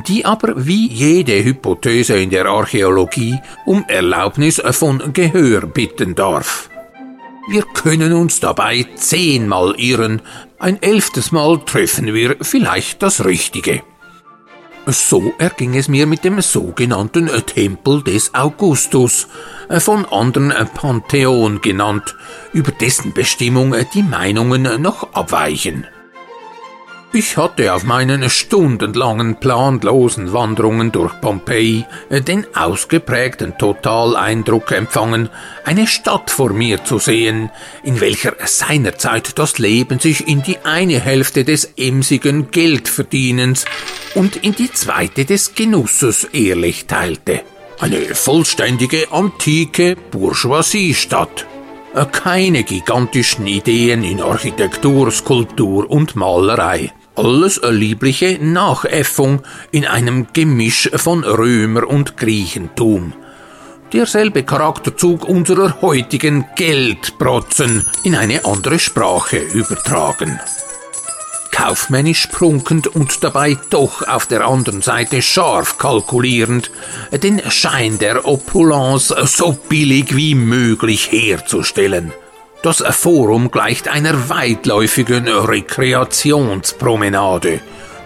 die 0.07 0.25
aber 0.25 0.65
wie 0.67 0.89
jede 0.89 1.43
Hypothese 1.43 2.19
in 2.19 2.31
der 2.31 2.47
Archäologie 2.47 3.41
um 3.67 3.85
Erlaubnis 3.89 4.63
von 4.71 5.13
Gehör 5.13 5.63
bitten 5.67 6.15
darf. 6.15 6.71
Wir 7.49 7.63
können 7.63 8.13
uns 8.13 8.39
dabei 8.39 8.87
zehnmal 8.95 9.75
irren, 9.77 10.23
ein 10.61 10.81
elftes 10.83 11.33
Mal 11.33 11.59
treffen 11.65 12.15
wir 12.15 12.37
vielleicht 12.43 13.03
das 13.03 13.25
Richtige. 13.25 13.83
So 14.87 15.33
erging 15.39 15.75
es 15.75 15.89
mir 15.89 16.07
mit 16.07 16.25
dem 16.25 16.41
sogenannten 16.41 17.29
Tempel 17.47 18.03
des 18.03 18.35
Augustus, 18.35 19.29
von 19.79 20.05
anderen 20.07 20.53
Pantheon 20.75 21.61
genannt, 21.61 22.17
über 22.53 22.73
dessen 22.73 23.13
Bestimmung 23.13 23.75
die 23.95 24.03
Meinungen 24.03 24.81
noch 24.83 25.13
abweichen. 25.13 25.87
Ich 27.13 27.37
hatte 27.37 27.75
auf 27.75 27.83
meinen 27.83 28.31
stundenlangen 28.31 29.35
planlosen 29.35 30.33
Wanderungen 30.33 30.93
durch 30.93 31.21
Pompeji 31.21 31.85
den 32.09 32.47
ausgeprägten 32.55 33.59
Totaleindruck 33.59 34.71
empfangen, 34.71 35.29
eine 35.65 35.89
Stadt 35.89 36.31
vor 36.31 36.51
mir 36.51 36.85
zu 36.85 37.01
sehen, 37.01 37.51
in 37.83 38.01
welcher 38.01 38.35
seinerzeit 38.45 39.37
das 39.41 39.59
Leben 39.59 39.99
sich 39.99 40.29
in 40.29 40.45
die 40.45 40.59
eine 40.63 41.01
Hälfte 41.01 41.45
des 41.45 41.73
emsigen 41.77 42.53
Geldverdienens 42.53 43.65
und 44.15 44.37
in 44.37 44.55
die 44.55 44.71
zweite 44.71 45.25
des 45.25 45.57
Genusses 45.57 46.23
ehrlich 46.33 46.87
teilte. 46.87 47.43
Eine 47.81 48.15
vollständige 48.15 49.11
antike 49.11 49.97
Bourgeoisie-Stadt. 50.13 51.45
Keine 52.13 52.63
gigantischen 52.63 53.49
Ideen 53.49 54.05
in 54.05 54.21
Architektur, 54.21 55.11
Skulptur 55.11 55.91
und 55.91 56.15
Malerei. 56.15 56.93
Alles 57.17 57.61
liebliche 57.69 58.39
Nachäffung 58.41 59.43
in 59.71 59.87
einem 59.87 60.29
Gemisch 60.33 60.91
von 60.95 61.25
Römer- 61.25 61.89
und 61.89 62.17
Griechentum. 62.17 63.13
Derselbe 63.93 64.45
Charakterzug 64.45 65.29
unserer 65.29 65.81
heutigen 65.83 66.47
Geldprotzen 66.57 67.85
in 68.05 68.15
eine 68.15 68.45
andere 68.45 68.79
Sprache 68.79 69.39
übertragen 69.39 70.41
kaufmännisch 71.61 72.27
prunkend 72.29 72.87
und 72.87 73.23
dabei 73.23 73.59
doch 73.69 74.01
auf 74.09 74.25
der 74.25 74.47
anderen 74.47 74.81
Seite 74.81 75.21
scharf 75.21 75.77
kalkulierend, 75.77 76.71
den 77.13 77.43
Schein 77.51 77.99
der 77.99 78.27
Opulence 78.27 79.15
so 79.27 79.53
billig 79.69 80.17
wie 80.17 80.35
möglich 80.35 81.13
herzustellen. 81.13 82.15
Das 82.63 82.85
Forum 82.91 83.51
gleicht 83.51 83.89
einer 83.89 84.29
weitläufigen 84.29 85.27
Rekreationspromenade. 85.29 87.61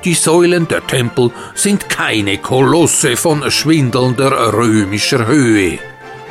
Die 0.04 0.14
Säulen 0.14 0.68
der 0.68 0.87
Tempel 0.87 1.32
sind 1.54 1.88
keine 1.88 2.38
Kolosse 2.38 3.16
von 3.16 3.50
schwindelnder 3.50 4.52
römischer 4.52 5.26
Höhe. 5.26 5.80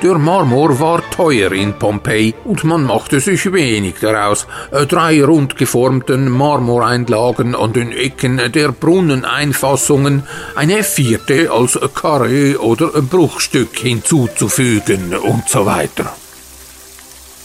Der 0.02 0.18
Marmor 0.18 0.80
war 0.80 1.04
teuer 1.12 1.52
in 1.52 1.74
Pompeji 1.74 2.34
und 2.46 2.64
man 2.64 2.84
machte 2.84 3.20
sich 3.20 3.52
wenig 3.52 3.96
daraus. 4.00 4.48
Drei 4.88 5.22
rund 5.24 5.58
geformten 5.58 6.30
Marmoreinlagen 6.30 7.56
an 7.56 7.74
den 7.74 7.92
Ecken 7.92 8.40
der 8.54 8.72
Brunneneinfassungen, 8.72 10.24
eine 10.56 10.84
vierte 10.84 11.52
als 11.52 11.78
Karree 11.94 12.56
oder 12.56 12.88
Bruchstück 13.02 13.78
hinzuzufügen 13.78 15.14
und 15.14 15.50
so 15.50 15.66
weiter. 15.66 16.16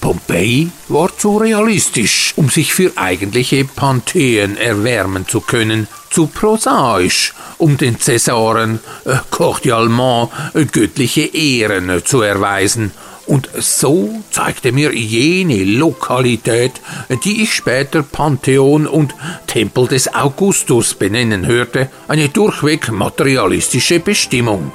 Pompeji 0.00 0.70
war 0.88 1.16
zu 1.16 1.38
realistisch, 1.38 2.32
um 2.36 2.48
sich 2.48 2.72
für 2.72 2.92
eigentliche 2.96 3.64
Pantheen 3.64 4.56
erwärmen 4.56 5.26
zu 5.26 5.40
können, 5.40 5.88
zu 6.10 6.26
prosaisch, 6.26 7.34
um 7.58 7.76
den 7.76 8.00
Cäsaren 8.00 8.80
äh, 9.04 9.16
cordialement 9.30 10.30
äh, 10.54 10.64
göttliche 10.64 11.22
Ehren 11.22 11.90
äh, 11.90 12.04
zu 12.04 12.22
erweisen. 12.22 12.92
Und 13.26 13.50
so 13.58 14.08
zeigte 14.30 14.72
mir 14.72 14.94
jene 14.94 15.62
Lokalität, 15.62 16.72
die 17.24 17.42
ich 17.42 17.52
später 17.52 18.02
Pantheon 18.02 18.86
und 18.86 19.14
Tempel 19.46 19.86
des 19.86 20.14
Augustus 20.14 20.94
benennen 20.94 21.46
hörte, 21.46 21.90
eine 22.08 22.30
durchweg 22.30 22.90
materialistische 22.90 24.00
Bestimmung. 24.00 24.72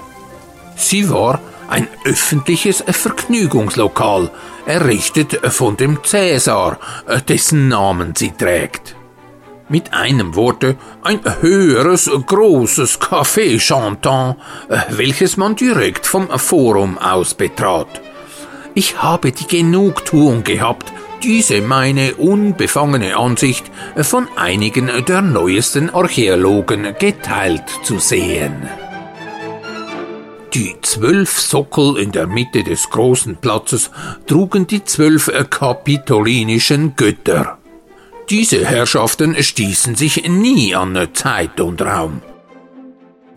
Sie 0.75 1.09
war 1.09 1.41
ein 1.67 1.87
öffentliches 2.05 2.83
Vergnügungslokal, 2.87 4.29
errichtet 4.65 5.39
von 5.53 5.77
dem 5.77 6.03
Cäsar, 6.03 6.79
dessen 7.27 7.67
Namen 7.67 8.13
sie 8.15 8.31
trägt. 8.31 8.95
Mit 9.69 9.93
einem 9.93 10.35
Worte 10.35 10.75
ein 11.01 11.19
höheres, 11.41 12.09
großes 12.25 12.99
Café 12.99 13.59
Chantant, 13.59 14.35
welches 14.89 15.37
man 15.37 15.55
direkt 15.55 16.05
vom 16.05 16.27
Forum 16.37 16.97
aus 16.97 17.33
betrat. 17.33 18.01
Ich 18.75 19.01
habe 19.01 19.31
die 19.31 19.47
Genugtuung 19.47 20.43
gehabt, 20.43 20.91
diese 21.23 21.61
meine 21.61 22.15
unbefangene 22.15 23.15
Ansicht 23.15 23.71
von 24.01 24.27
einigen 24.35 24.91
der 25.07 25.21
neuesten 25.21 25.89
Archäologen 25.89 26.95
geteilt 26.99 27.69
zu 27.83 27.99
sehen. 27.99 28.67
Die 30.53 30.75
zwölf 30.81 31.39
Sockel 31.39 31.97
in 31.97 32.11
der 32.11 32.27
Mitte 32.27 32.63
des 32.63 32.89
großen 32.91 33.37
Platzes 33.37 33.89
trugen 34.27 34.67
die 34.67 34.83
zwölf 34.83 35.31
kapitolinischen 35.49 36.95
Götter. 36.95 37.57
Diese 38.29 38.63
Herrschaften 38.63 39.35
stießen 39.41 39.95
sich 39.95 40.27
nie 40.29 40.75
an 40.75 41.07
Zeit 41.13 41.59
und 41.59 41.81
Raum. 41.81 42.21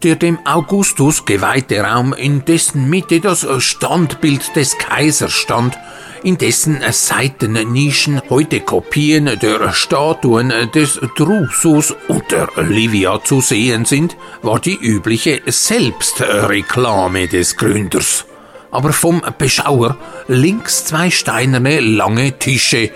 Der 0.02 0.16
dem 0.16 0.38
Augustus 0.44 1.24
geweihte 1.24 1.80
Raum, 1.80 2.12
in 2.12 2.44
dessen 2.44 2.90
Mitte 2.90 3.20
das 3.20 3.46
Standbild 3.58 4.54
des 4.54 4.76
Kaisers 4.76 5.32
stand, 5.32 5.78
in 6.22 6.36
dessen 6.36 6.80
Seitennischen 6.90 8.20
heute 8.28 8.60
Kopien 8.60 9.38
der 9.40 9.72
Statuen 9.72 10.52
des 10.74 11.00
Drusus 11.16 11.94
und 12.08 12.30
der 12.30 12.48
Livia 12.56 13.24
zu 13.24 13.40
sehen 13.40 13.86
sind, 13.86 14.18
war 14.42 14.60
die 14.60 14.76
übliche 14.76 15.40
Selbstreklame 15.46 17.26
des 17.26 17.56
Gründers. 17.56 18.26
Aber 18.70 18.92
vom 18.92 19.22
Beschauer 19.38 19.96
links 20.28 20.84
zwei 20.84 21.10
steinerne 21.10 21.80
lange 21.80 22.38
Tische, 22.38 22.90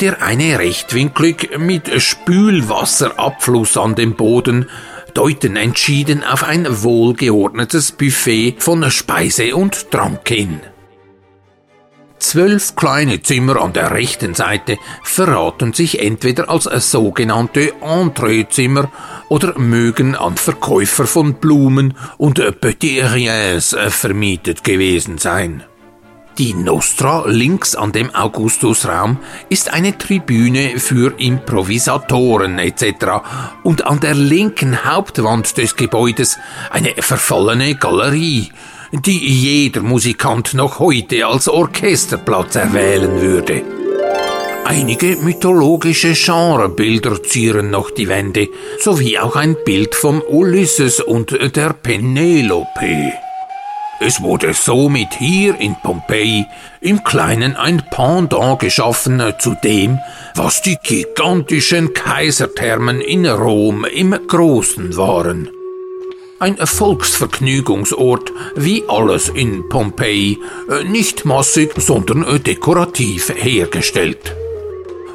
der 0.00 0.22
eine 0.22 0.58
rechtwinklig 0.58 1.50
mit 1.58 2.02
Spülwasserabfluss 2.02 3.76
an 3.76 3.94
dem 3.94 4.14
Boden 4.14 4.66
deuten 5.10 5.56
entschieden 5.56 6.24
auf 6.24 6.44
ein 6.44 6.66
wohlgeordnetes 6.82 7.92
Buffet 7.92 8.56
von 8.58 8.90
Speise 8.90 9.54
und 9.54 9.90
Trank 9.90 10.28
hin. 10.28 10.60
Zwölf 12.20 12.76
kleine 12.76 13.22
Zimmer 13.22 13.60
an 13.62 13.72
der 13.72 13.92
rechten 13.92 14.34
Seite 14.34 14.76
verraten 15.02 15.72
sich 15.72 16.02
entweder 16.02 16.50
als 16.50 16.64
sogenannte 16.90 17.72
Entreezimmer 17.80 18.92
oder 19.30 19.58
mögen 19.58 20.14
an 20.14 20.36
Verkäufer 20.36 21.06
von 21.06 21.34
Blumen 21.34 21.94
und 22.18 22.36
Petit 22.60 23.04
Riens 23.14 23.74
vermietet 23.88 24.64
gewesen 24.64 25.16
sein. 25.16 25.64
Die 26.40 26.54
Nostra 26.54 27.24
links 27.26 27.74
an 27.74 27.92
dem 27.92 28.14
Augustusraum 28.14 29.18
ist 29.50 29.74
eine 29.74 29.98
Tribüne 29.98 30.78
für 30.78 31.12
Improvisatoren 31.20 32.58
etc. 32.58 32.84
und 33.62 33.86
an 33.86 34.00
der 34.00 34.14
linken 34.14 34.86
Hauptwand 34.86 35.58
des 35.58 35.76
Gebäudes 35.76 36.38
eine 36.70 36.94
verfallene 36.98 37.74
Galerie, 37.74 38.48
die 38.90 39.18
jeder 39.18 39.82
Musikant 39.82 40.54
noch 40.54 40.78
heute 40.78 41.26
als 41.26 41.46
Orchesterplatz 41.46 42.56
erwählen 42.56 43.20
würde. 43.20 43.62
Einige 44.64 45.16
mythologische 45.16 46.14
Genrebilder 46.14 47.22
zieren 47.22 47.70
noch 47.70 47.90
die 47.90 48.08
Wände, 48.08 48.48
sowie 48.78 49.18
auch 49.18 49.36
ein 49.36 49.56
Bild 49.66 49.94
vom 49.94 50.22
Ulysses 50.22 51.00
und 51.00 51.32
der 51.54 51.74
Penelope. 51.74 53.12
Es 54.00 54.22
wurde 54.22 54.54
somit 54.54 55.14
hier 55.18 55.60
in 55.60 55.76
Pompeji 55.82 56.46
im 56.80 57.04
Kleinen 57.04 57.56
ein 57.56 57.82
Pendant 57.90 58.58
geschaffen 58.58 59.22
zu 59.38 59.54
dem, 59.62 59.98
was 60.34 60.62
die 60.62 60.78
gigantischen 60.82 61.92
Kaiserthermen 61.92 63.00
in 63.00 63.26
Rom 63.26 63.84
im 63.84 64.16
Großen 64.26 64.96
waren 64.96 65.50
ein 66.40 66.56
Volksvergnügungsort, 66.56 68.32
wie 68.56 68.82
alles 68.88 69.28
in 69.28 69.68
Pompeji, 69.68 70.38
nicht 70.86 71.26
massig, 71.26 71.74
sondern 71.76 72.42
dekorativ 72.42 73.30
hergestellt. 73.36 74.34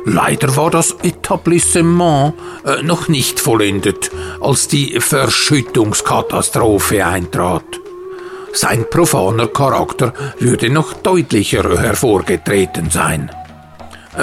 Leider 0.06 0.56
war 0.56 0.70
das 0.70 0.96
Etablissement 1.02 2.36
äh, 2.64 2.84
noch 2.84 3.08
nicht 3.08 3.40
vollendet, 3.40 4.12
als 4.40 4.68
die 4.68 5.02
Verschüttungskatastrophe 5.02 7.04
eintrat. 7.04 7.82
Sein 8.56 8.86
profaner 8.90 9.48
Charakter 9.48 10.14
würde 10.40 10.70
noch 10.70 10.94
deutlicher 10.94 11.78
hervorgetreten 11.78 12.90
sein. 12.90 13.30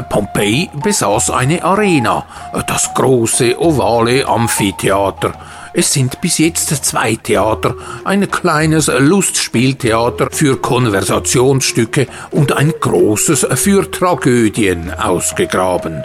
Pompeji 0.09 0.71
besaß 0.83 1.29
eine 1.31 1.63
Arena, 1.63 2.25
das 2.67 2.95
große 2.95 3.61
ovale 3.61 4.27
Amphitheater, 4.27 5.35
es 5.75 5.93
sind 5.93 6.23
bis 6.23 6.39
jetzt 6.39 6.69
zwei 6.85 7.15
Theater, 7.17 7.75
ein 8.05 8.31
kleines 8.31 8.87
Lustspieltheater 8.89 10.29
für 10.31 10.57
Konversationsstücke 10.57 12.07
und 12.31 12.53
ein 12.53 12.73
großes 12.81 13.47
für 13.57 13.91
Tragödien 13.91 14.93
ausgegraben. 14.93 16.05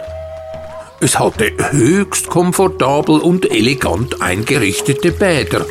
Es 1.00 1.18
hatte 1.18 1.52
höchst 1.70 2.28
komfortabel 2.28 3.20
und 3.20 3.48
elegant 3.48 4.20
eingerichtete 4.20 5.12
Bäder, 5.12 5.64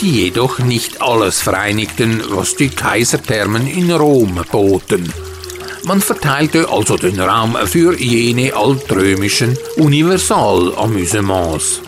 die 0.00 0.24
jedoch 0.24 0.60
nicht 0.60 1.02
alles 1.02 1.40
vereinigten, 1.40 2.22
was 2.28 2.54
die 2.54 2.68
Kaiserthermen 2.68 3.66
in 3.66 3.90
Rom 3.90 4.40
boten. 4.52 5.12
Man 5.82 6.00
verteilte 6.00 6.68
also 6.68 6.96
den 6.96 7.18
Raum 7.18 7.56
für 7.66 7.98
jene 7.98 8.54
altrömischen 8.54 9.58
Universalamüsements. 9.78 11.82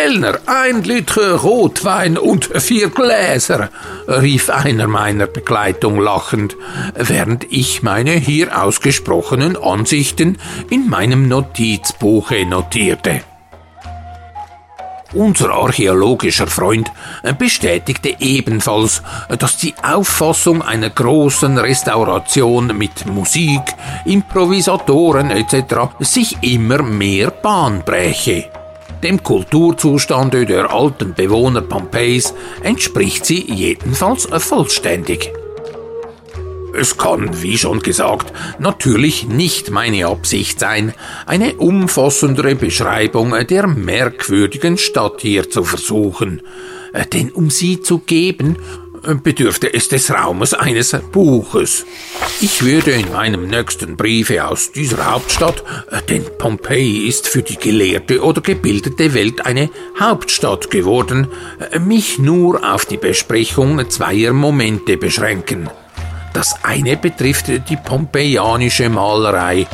Kellner, 0.00 0.38
ein 0.46 0.82
Liter 0.82 1.34
Rotwein 1.34 2.16
und 2.16 2.46
vier 2.58 2.88
Gläser, 2.88 3.68
rief 4.08 4.48
einer 4.48 4.86
meiner 4.86 5.26
Begleitung 5.26 6.00
lachend, 6.00 6.56
während 6.94 7.44
ich 7.52 7.82
meine 7.82 8.12
hier 8.12 8.62
ausgesprochenen 8.62 9.58
Ansichten 9.58 10.38
in 10.70 10.88
meinem 10.88 11.28
Notizbuche 11.28 12.46
notierte. 12.46 13.20
Unser 15.12 15.50
archäologischer 15.50 16.46
Freund 16.46 16.90
bestätigte 17.38 18.16
ebenfalls, 18.20 19.02
dass 19.38 19.58
die 19.58 19.74
Auffassung 19.82 20.62
einer 20.62 20.88
großen 20.88 21.58
Restauration 21.58 22.68
mit 22.68 23.04
Musik, 23.04 23.60
Improvisatoren 24.06 25.30
etc. 25.30 25.90
sich 25.98 26.38
immer 26.40 26.82
mehr 26.82 27.30
Bahn 27.30 27.82
bräche. 27.84 28.50
Dem 29.02 29.22
Kulturzustande 29.22 30.44
der 30.44 30.70
alten 30.70 31.14
Bewohner 31.14 31.62
Pompeis 31.62 32.34
entspricht 32.62 33.24
sie 33.24 33.50
jedenfalls 33.50 34.28
vollständig. 34.30 35.32
Es 36.74 36.98
kann, 36.98 37.42
wie 37.42 37.58
schon 37.58 37.80
gesagt, 37.80 38.32
natürlich 38.58 39.26
nicht 39.26 39.70
meine 39.70 40.06
Absicht 40.06 40.60
sein, 40.60 40.94
eine 41.26 41.54
umfassendere 41.54 42.54
Beschreibung 42.54 43.34
der 43.48 43.66
merkwürdigen 43.66 44.78
Stadt 44.78 45.20
hier 45.20 45.50
zu 45.50 45.64
versuchen, 45.64 46.42
denn 47.12 47.30
um 47.30 47.50
sie 47.50 47.80
zu 47.80 47.98
geben, 47.98 48.56
bedürfte 49.22 49.72
es 49.72 49.88
des 49.88 50.10
Raumes 50.10 50.54
eines 50.54 50.96
Buches. 51.12 51.86
Ich 52.40 52.64
würde 52.64 52.92
in 52.92 53.12
meinem 53.12 53.46
nächsten 53.46 53.96
Briefe 53.96 54.46
aus 54.46 54.72
dieser 54.72 55.12
Hauptstadt, 55.12 55.62
denn 56.08 56.24
Pompeji 56.38 57.08
ist 57.08 57.28
für 57.28 57.42
die 57.42 57.56
gelehrte 57.56 58.22
oder 58.22 58.40
gebildete 58.40 59.14
Welt 59.14 59.46
eine 59.46 59.70
Hauptstadt 59.98 60.70
geworden, 60.70 61.28
mich 61.80 62.18
nur 62.18 62.62
auf 62.72 62.86
die 62.86 62.96
Besprechung 62.96 63.88
zweier 63.90 64.32
Momente 64.32 64.96
beschränken. 64.96 65.70
Das 66.32 66.54
eine 66.62 66.96
betrifft 66.96 67.48
die 67.68 67.76
pompeianische 67.76 68.88
Malerei, 68.88 69.66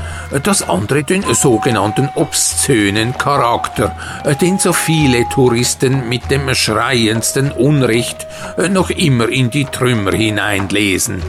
das 0.42 0.66
andere 0.69 1.05
den 1.05 1.23
sogenannten 1.35 2.09
obszönen 2.14 3.16
Charakter, 3.19 3.95
den 4.40 4.59
so 4.59 4.73
viele 4.73 5.29
Touristen 5.29 6.09
mit 6.09 6.31
dem 6.31 6.55
schreiendsten 6.55 7.53
Unrecht 7.53 8.27
noch 8.71 8.90
immer 8.90 9.29
in 9.29 9.51
die 9.51 9.66
Trümmer 9.66 10.12
hineinlesen, 10.12 11.23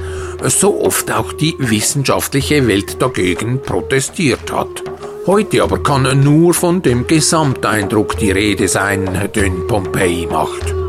so 0.43 0.81
oft 0.81 1.11
auch 1.11 1.33
die 1.33 1.55
wissenschaftliche 1.59 2.65
Welt 2.67 3.01
dagegen 3.01 3.61
protestiert 3.61 4.51
hat. 4.51 4.83
Heute 5.25 5.61
aber 5.61 5.83
kann 5.83 6.23
nur 6.23 6.53
von 6.53 6.81
dem 6.81 7.05
Gesamteindruck 7.05 8.17
die 8.17 8.31
Rede 8.31 8.69
sein, 8.69 9.29
den 9.35 9.67
Pompeji 9.67 10.25
macht. 10.25 10.86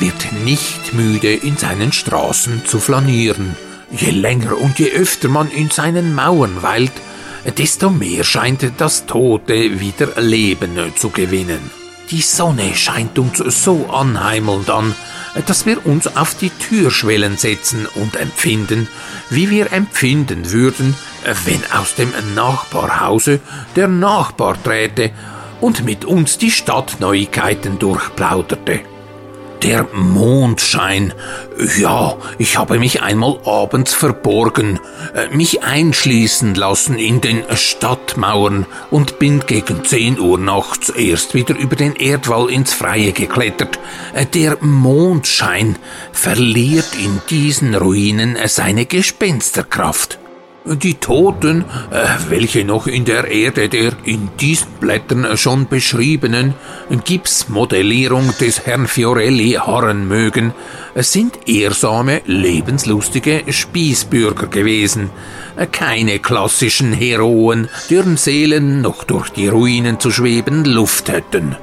Wird 0.00 0.32
nicht 0.44 0.94
müde, 0.94 1.32
in 1.32 1.56
seinen 1.56 1.92
Straßen 1.92 2.64
zu 2.64 2.78
flanieren. 2.78 3.56
Je 3.90 4.10
länger 4.10 4.56
und 4.58 4.78
je 4.78 4.92
öfter 4.92 5.28
man 5.28 5.50
in 5.50 5.70
seinen 5.70 6.14
Mauern 6.14 6.62
weilt, 6.62 6.92
desto 7.56 7.90
mehr 7.90 8.22
scheint 8.22 8.64
das 8.76 9.06
Tote 9.06 9.80
wieder 9.80 10.20
Leben 10.20 10.78
zu 10.94 11.10
gewinnen. 11.10 11.70
Die 12.10 12.22
Sonne 12.22 12.74
scheint 12.74 13.18
uns 13.18 13.38
so 13.38 13.86
anheimelnd 13.90 14.70
an, 14.70 14.94
dass 15.46 15.66
wir 15.66 15.84
uns 15.84 16.16
auf 16.16 16.34
die 16.36 16.50
Türschwellen 16.50 17.36
setzen 17.36 17.86
und 17.86 18.16
empfinden, 18.16 18.88
wie 19.30 19.50
wir 19.50 19.72
empfinden 19.72 20.52
würden, 20.52 20.94
wenn 21.44 21.62
aus 21.76 21.94
dem 21.96 22.12
Nachbarhause 22.34 23.40
der 23.74 23.88
Nachbar 23.88 24.62
träte 24.62 25.10
und 25.60 25.84
mit 25.84 26.04
uns 26.04 26.38
die 26.38 26.50
Stadtneuigkeiten 26.50 27.78
durchplauderte. 27.78 28.80
Der 29.62 29.88
Mondschein. 29.92 31.12
Ja, 31.78 32.16
ich 32.38 32.56
habe 32.56 32.78
mich 32.78 33.02
einmal 33.02 33.40
abends 33.44 33.92
verborgen, 33.92 34.78
äh, 35.14 35.34
mich 35.34 35.62
einschließen 35.62 36.54
lassen 36.54 36.96
in 36.98 37.20
den 37.20 37.42
Stadtmauern 37.54 38.66
und 38.90 39.18
bin 39.18 39.40
gegen 39.46 39.84
10 39.84 40.20
Uhr 40.20 40.38
nachts 40.38 40.90
erst 40.90 41.34
wieder 41.34 41.56
über 41.56 41.74
den 41.74 41.96
Erdwall 41.96 42.50
ins 42.50 42.72
Freie 42.72 43.12
geklettert. 43.12 43.78
Äh, 44.14 44.26
der 44.26 44.58
Mondschein 44.60 45.76
verliert 46.12 46.94
in 46.94 47.20
diesen 47.28 47.74
Ruinen 47.74 48.38
seine 48.46 48.86
Gespensterkraft. 48.86 50.18
Die 50.70 50.94
Toten, 50.94 51.64
äh, 51.90 52.04
welche 52.28 52.64
noch 52.64 52.86
in 52.86 53.06
der 53.06 53.28
Erde 53.28 53.70
der 53.70 53.92
in 54.04 54.28
diesen 54.38 54.68
Blättern 54.80 55.36
schon 55.38 55.66
beschriebenen 55.66 56.54
Gipsmodellierung 57.04 58.34
des 58.38 58.66
Herrn 58.66 58.86
Fiorelli 58.86 59.52
harren 59.52 60.06
mögen, 60.08 60.52
sind 60.94 61.48
ehrsame, 61.48 62.20
lebenslustige 62.26 63.44
Spießbürger 63.48 64.48
gewesen, 64.48 65.10
keine 65.72 66.18
klassischen 66.18 66.92
Heroen, 66.92 67.68
deren 67.88 68.16
Seelen 68.16 68.82
noch 68.82 69.04
durch 69.04 69.30
die 69.30 69.48
Ruinen 69.48 69.98
zu 69.98 70.10
schweben 70.10 70.64
Luft 70.64 71.08
hätten. 71.08 71.56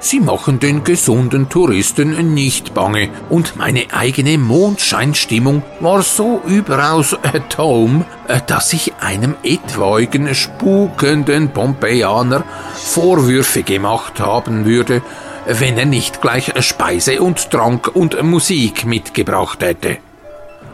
Sie 0.00 0.20
machen 0.20 0.60
den 0.60 0.84
gesunden 0.84 1.48
Touristen 1.48 2.32
nicht 2.32 2.72
bange, 2.72 3.10
und 3.30 3.56
meine 3.56 3.86
eigene 3.92 4.38
Mondscheinstimmung 4.38 5.62
war 5.80 6.02
so 6.02 6.40
überaus 6.46 7.14
at 7.14 7.58
home, 7.58 8.04
dass 8.46 8.72
ich 8.72 8.94
einem 9.00 9.34
etwaigen 9.42 10.34
spukenden 10.34 11.50
Pompeianer 11.50 12.44
Vorwürfe 12.74 13.64
gemacht 13.64 14.20
haben 14.20 14.64
würde, 14.64 15.02
wenn 15.46 15.78
er 15.78 15.86
nicht 15.86 16.20
gleich 16.20 16.52
Speise 16.60 17.20
und 17.20 17.50
Trank 17.50 17.88
und 17.94 18.22
Musik 18.22 18.86
mitgebracht 18.86 19.62
hätte. 19.62 19.98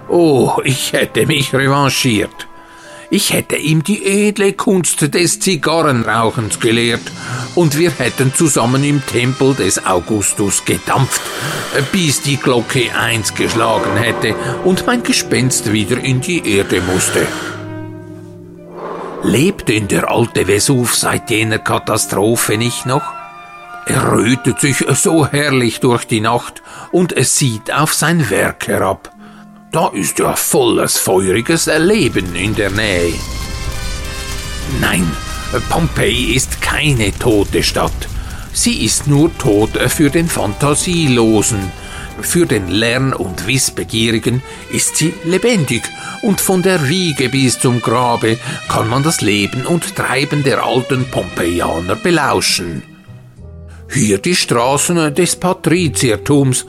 Oh, 0.09 0.61
ich 0.65 0.93
hätte 0.93 1.27
mich 1.27 1.55
revanchiert. 1.55 2.47
Ich 3.15 3.33
hätte 3.33 3.55
ihm 3.55 3.85
die 3.85 4.05
edle 4.05 4.55
Kunst 4.55 5.15
des 5.15 5.39
Zigarrenrauchens 5.39 6.59
gelehrt 6.59 7.13
und 7.55 7.79
wir 7.79 7.93
hätten 7.93 8.35
zusammen 8.35 8.83
im 8.83 9.07
Tempel 9.07 9.55
des 9.55 9.87
Augustus 9.87 10.65
gedampft, 10.65 11.23
bis 11.93 12.23
die 12.23 12.39
Glocke 12.39 12.93
eins 12.93 13.33
geschlagen 13.33 13.97
hätte 13.97 14.35
und 14.65 14.85
mein 14.89 15.05
Gespenst 15.05 15.73
wieder 15.73 15.99
in 15.99 16.23
die 16.23 16.57
Erde 16.57 16.81
musste. 16.81 17.25
Lebt 19.23 19.69
denn 19.69 19.87
der 19.87 20.11
alte 20.11 20.49
Vesuv 20.49 20.97
seit 20.97 21.31
jener 21.31 21.61
Katastrophe 21.61 22.59
nicht 22.59 22.85
noch? 22.85 23.05
Er 23.87 24.11
rötet 24.11 24.59
sich 24.59 24.85
so 24.95 25.25
herrlich 25.25 25.79
durch 25.79 26.05
die 26.05 26.21
Nacht 26.21 26.65
und 26.91 27.17
es 27.17 27.39
sieht 27.39 27.73
auf 27.73 27.95
sein 27.95 28.29
Werk 28.29 28.67
herab. 28.67 29.14
Da 29.75 29.89
ist 29.89 30.21
ja 30.21 30.37
volles 30.37 30.99
feuriges 30.99 31.67
Leben 31.67 32.37
in 32.37 32.55
der 32.55 32.71
Nähe. 32.71 33.13
Nein, 34.81 35.05
Pompeji 35.69 36.37
ist 36.37 36.63
keine 36.63 37.13
tote 37.19 37.65
Stadt. 37.65 38.07
Sie 38.53 38.85
ist 38.85 39.09
nur 39.09 39.37
tot 39.37 39.71
für 39.89 40.11
den 40.11 40.29
Fantasielosen. 40.29 41.73
Für 42.21 42.47
den 42.47 42.69
Lern- 42.69 43.15
und 43.15 43.49
Wissbegierigen 43.49 44.45
ist 44.71 44.97
sie 44.97 45.13
lebendig 45.25 45.83
und 46.23 46.41
von 46.41 46.63
der 46.63 46.89
Wiege 46.89 47.29
bis 47.29 47.59
zum 47.59 47.83
Grabe 47.83 48.39
kann 48.69 48.89
man 48.89 49.03
das 49.03 49.23
Leben 49.23 49.67
und 49.67 49.97
Treiben 49.97 50.45
der 50.45 50.63
alten 50.63 51.11
Pompeianer 51.11 51.97
belauschen. 51.97 52.94
Hier 53.95 54.19
die 54.19 54.35
Straßen 54.35 55.15
des 55.15 55.37
Patriziertums, 55.37 56.67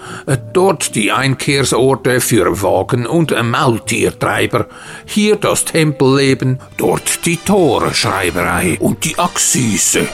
dort 0.54 0.94
die 0.94 1.12
Einkehrsorte 1.12 2.22
für 2.22 2.62
Wagen- 2.62 3.08
und 3.08 3.34
Maultiertreiber, 3.44 4.68
hier 5.08 5.36
das 5.36 5.66
Tempelleben, 5.66 6.60
dort 6.78 7.26
die 7.26 7.38
Torschreiberei 7.38 8.78
und 8.80 9.04
die 9.06 9.18
Axise. 9.18 10.08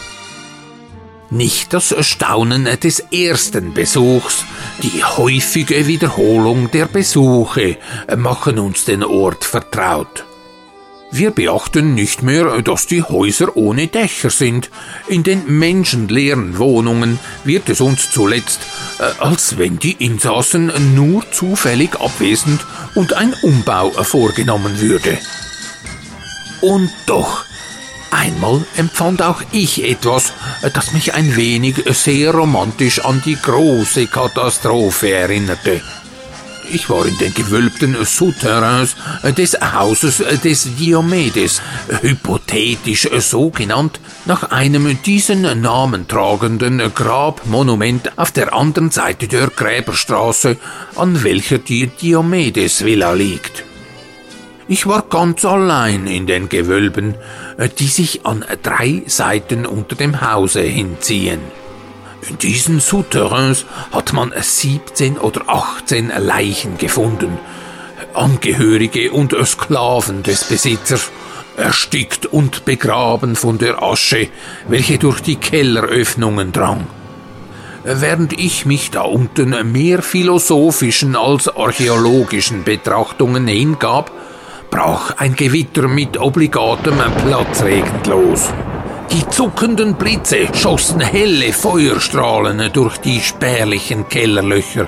Nicht 1.30 1.74
das 1.74 1.94
Staunen 2.00 2.70
des 2.82 3.04
ersten 3.12 3.74
Besuchs, 3.74 4.46
die 4.82 5.04
häufige 5.04 5.88
Wiederholung 5.88 6.72
der 6.72 6.86
Besuche 6.86 7.78
machen 8.16 8.58
uns 8.58 8.86
den 8.86 9.04
Ort 9.04 9.44
vertraut. 9.44 10.26
Wir 11.14 11.32
beachten 11.32 11.94
nicht 11.94 12.24
mehr, 12.24 12.62
dass 12.62 12.88
die 12.88 13.04
Häuser 13.04 13.58
ohne 13.58 13.88
Dächer 13.88 14.30
sind. 14.30 14.70
In 15.10 15.24
den 15.24 15.60
menschenleeren 15.60 16.58
Wohnungen 16.58 17.20
wird 17.44 17.68
es 17.68 17.82
uns 17.82 18.12
zuletzt, 18.12 18.62
äh, 18.98 19.04
als 19.22 19.58
wenn 19.58 19.78
die 19.78 19.92
Insassen 19.92 20.72
nur 20.96 21.30
zufällig 21.32 22.00
abwesend 22.00 22.66
und 22.96 23.14
ein 23.14 23.34
Umbau 23.42 23.92
vorgenommen 23.92 24.80
würde. 24.80 25.18
Und 26.62 26.90
doch, 27.08 27.44
einmal 28.10 28.64
empfand 28.78 29.22
auch 29.22 29.42
ich 29.52 29.84
etwas, 29.84 30.32
das 30.74 30.94
mich 30.94 31.14
ein 31.14 31.36
wenig 31.36 31.84
sehr 31.90 32.32
romantisch 32.32 33.04
an 33.04 33.22
die 33.26 33.36
große 33.36 34.08
Katastrophe 34.08 35.12
erinnerte. 35.12 35.82
Ich 36.70 36.90
war 36.90 37.06
in 37.06 37.18
den 37.18 37.34
gewölbten 37.34 37.98
Souterrains 38.06 38.96
des 39.38 39.58
Hauses 39.60 40.24
des 40.44 40.76
Diomedes, 40.76 41.62
hypothetisch 42.02 43.10
so 43.20 43.50
genannt, 43.50 44.00
nach 44.26 44.52
einem 44.52 45.02
diesen 45.04 45.62
Namen 45.62 46.08
tragenden 46.08 46.82
Grabmonument 46.94 48.18
auf 48.18 48.32
der 48.32 48.54
anderen 48.54 48.92
Seite 48.92 49.28
der 49.28 49.48
Gräberstraße, 49.48 50.58
an 50.96 51.24
welcher 51.24 51.58
die 51.58 51.88
Diomedes-Villa 51.88 53.14
liegt. 53.14 53.64
Ich 54.68 54.88
war 54.88 55.02
ganz 55.02 55.44
allein 55.44 56.08
in 56.08 56.28
den 56.28 56.48
Gewölben, 56.48 57.16
die 57.80 57.88
sich 57.88 58.26
an 58.26 58.46
drei 58.64 59.04
Seiten 59.06 59.66
unter 59.66 59.96
dem 59.96 60.22
Hause 60.22 60.62
hinziehen. 60.62 61.40
In 62.30 62.38
diesen 62.38 62.80
Souterrains 62.80 63.66
hat 63.92 64.14
man 64.14 64.32
17 64.40 65.18
oder 65.18 65.42
18 65.48 66.12
Leichen 66.18 66.78
gefunden, 66.78 67.38
Angehörige 68.14 69.12
und 69.12 69.36
Sklaven 69.46 70.24
des 70.24 70.44
Besitzers, 70.44 71.12
erstickt 71.58 72.26
und 72.26 72.66
begraben 72.66 73.36
von 73.36 73.58
der 73.58 73.82
Asche, 73.82 74.30
welche 74.68 74.98
durch 74.98 75.22
die 75.22 75.36
Kelleröffnungen 75.36 76.52
drang. 76.52 76.88
Während 77.84 78.34
ich 78.34 78.66
mich 78.66 78.92
da 78.92 79.02
unten 79.02 79.72
mehr 79.72 80.04
philosophischen 80.04 81.16
als 81.16 81.48
archäologischen 81.48 82.64
Betrachtungen 82.64 83.48
hingab, 83.48 84.12
brach 84.70 85.18
ein 85.18 85.36
Gewitter 85.36 85.88
mit 85.88 86.18
obligatem 86.18 86.96
Platzregen 87.24 88.04
los. 88.06 88.50
Die 89.12 89.28
zuckenden 89.28 89.96
Blitze 89.96 90.48
schossen 90.54 91.02
helle 91.02 91.52
Feuerstrahlen 91.52 92.72
durch 92.72 92.98
die 92.98 93.20
spärlichen 93.20 94.08
Kellerlöcher. 94.08 94.88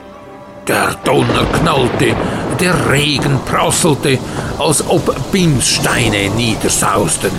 Der 0.66 0.96
Donner 1.04 1.46
knallte, 1.60 2.16
der 2.58 2.90
Regen 2.90 3.42
prasselte, 3.46 4.18
als 4.58 4.88
ob 4.88 5.14
Bimssteine 5.34 6.30
niedersausten. 6.30 7.32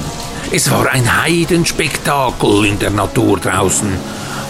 Es 0.53 0.70
war 0.70 0.90
ein 0.90 1.23
Heidenspektakel 1.23 2.66
in 2.66 2.79
der 2.79 2.90
Natur 2.90 3.40
draußen, 3.40 3.88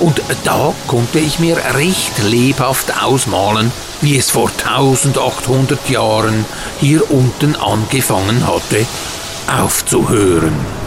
und 0.01 0.21
da 0.43 0.73
konnte 0.89 1.21
ich 1.21 1.39
mir 1.39 1.57
recht 1.77 2.19
lebhaft 2.25 3.01
ausmalen, 3.01 3.71
wie 4.01 4.17
es 4.17 4.31
vor 4.31 4.51
1800 4.51 5.89
Jahren 5.89 6.45
hier 6.81 7.09
unten 7.13 7.55
angefangen 7.55 8.45
hatte, 8.45 8.85
aufzuhören 9.47 10.84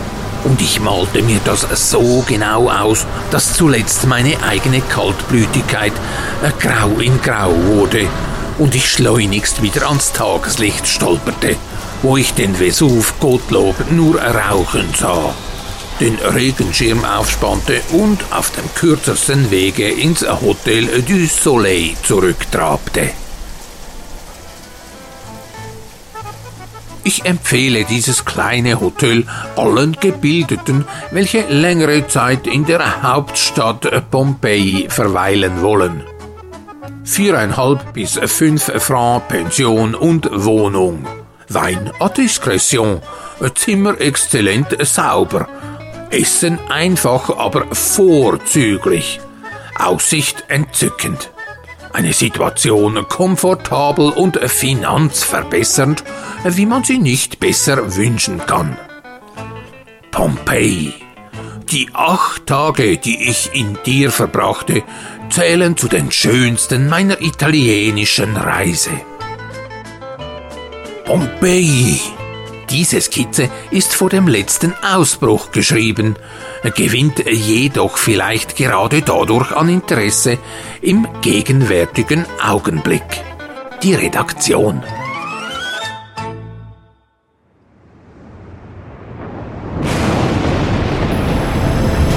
und 0.47 0.61
ich 0.61 0.79
malte 0.79 1.21
mir 1.21 1.41
das 1.43 1.67
so 1.91 2.23
genau 2.25 2.69
aus, 2.69 3.05
dass 3.31 3.53
zuletzt 3.53 4.07
meine 4.07 4.41
eigene 4.43 4.79
Kaltblütigkeit 4.79 5.91
äh, 6.41 6.51
grau 6.57 6.99
in 6.99 7.21
grau 7.21 7.53
wurde 7.65 8.07
und 8.57 8.73
ich 8.73 8.89
schleunigst 8.89 9.61
wieder 9.61 9.87
ans 9.87 10.13
Tageslicht 10.13 10.87
stolperte, 10.87 11.57
wo 12.01 12.15
ich 12.15 12.33
den 12.33 12.57
Vesuv 12.57 13.19
Gottlob 13.19 13.91
nur 13.91 14.21
rauchen 14.21 14.87
sah, 14.97 15.35
den 15.99 16.15
Regenschirm 16.15 17.03
aufspannte 17.03 17.81
und 17.91 18.19
auf 18.31 18.49
dem 18.51 18.73
kürzesten 18.73 19.51
Wege 19.51 19.89
ins 19.89 20.21
Hotel 20.21 21.03
du 21.05 21.27
Soleil 21.27 21.91
zurücktrabte. 22.03 23.09
Ich 27.07 27.23
empfehle 27.23 27.85
dieses 27.85 28.25
kleine 28.25 28.81
Hotel 28.81 29.23
allen 29.55 29.93
Gebildeten, 29.93 30.83
welche 31.11 31.39
längere 31.47 32.05
Zeit 32.09 32.45
in 32.47 32.65
der 32.65 33.01
Hauptstadt 33.01 33.89
Pompeji 34.11 34.89
verweilen 34.89 35.61
wollen. 35.61 36.03
Viereinhalb 37.05 37.93
bis 37.93 38.19
fünf 38.25 38.63
Francs 38.83 39.25
Pension 39.29 39.95
und 39.95 40.29
Wohnung. 40.33 41.07
Wein 41.47 41.93
à 42.01 42.09
discrétion. 42.09 42.99
Zimmer 43.55 44.01
exzellent 44.01 44.75
sauber. 44.85 45.47
Essen 46.09 46.59
einfach, 46.67 47.29
aber 47.37 47.73
vorzüglich. 47.73 49.21
Aussicht 49.79 50.43
entzückend. 50.49 51.31
Eine 51.93 52.13
Situation 52.13 53.07
komfortabel 53.07 54.09
und 54.09 54.37
finanzverbessernd, 54.37 56.03
wie 56.43 56.65
man 56.65 56.83
sie 56.83 56.99
nicht 56.99 57.39
besser 57.39 57.95
wünschen 57.95 58.39
kann. 58.45 58.77
Pompeji. 60.11 60.93
Die 61.71 61.89
acht 61.93 62.45
Tage, 62.45 62.97
die 62.97 63.29
ich 63.29 63.49
in 63.53 63.77
dir 63.85 64.11
verbrachte, 64.11 64.83
zählen 65.29 65.75
zu 65.75 65.87
den 65.87 66.11
schönsten 66.11 66.87
meiner 66.87 67.21
italienischen 67.21 68.37
Reise. 68.37 68.91
Pompeji. 71.05 72.16
Diese 72.69 72.99
Skizze 72.99 73.49
ist 73.71 73.93
vor 73.93 74.09
dem 74.09 74.27
letzten 74.27 74.73
Ausbruch 74.83 75.51
geschrieben, 75.51 76.15
gewinnt 76.75 77.23
jedoch 77.25 77.97
vielleicht 77.97 78.57
gerade 78.57 79.01
dadurch 79.01 79.53
an 79.53 79.69
Interesse 79.69 80.37
im 80.81 81.07
gegenwärtigen 81.21 82.25
Augenblick. 82.43 83.03
Die 83.83 83.93
Redaktion. 83.93 84.83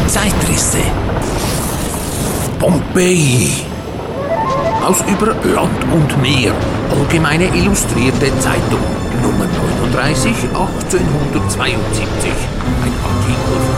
Zeitrisse. 0.09 0.79
Pompeji. 2.59 3.69
Aus 4.90 5.05
über 5.07 5.29
Land 5.44 5.85
und 5.92 6.20
Meer. 6.20 6.53
Allgemeine 6.90 7.44
Illustrierte 7.55 8.37
Zeitung. 8.40 8.81
Nummer 9.22 9.46
39, 9.85 10.35
1872. 10.53 12.33
Ein 12.83 12.94
Artikel 13.05 13.69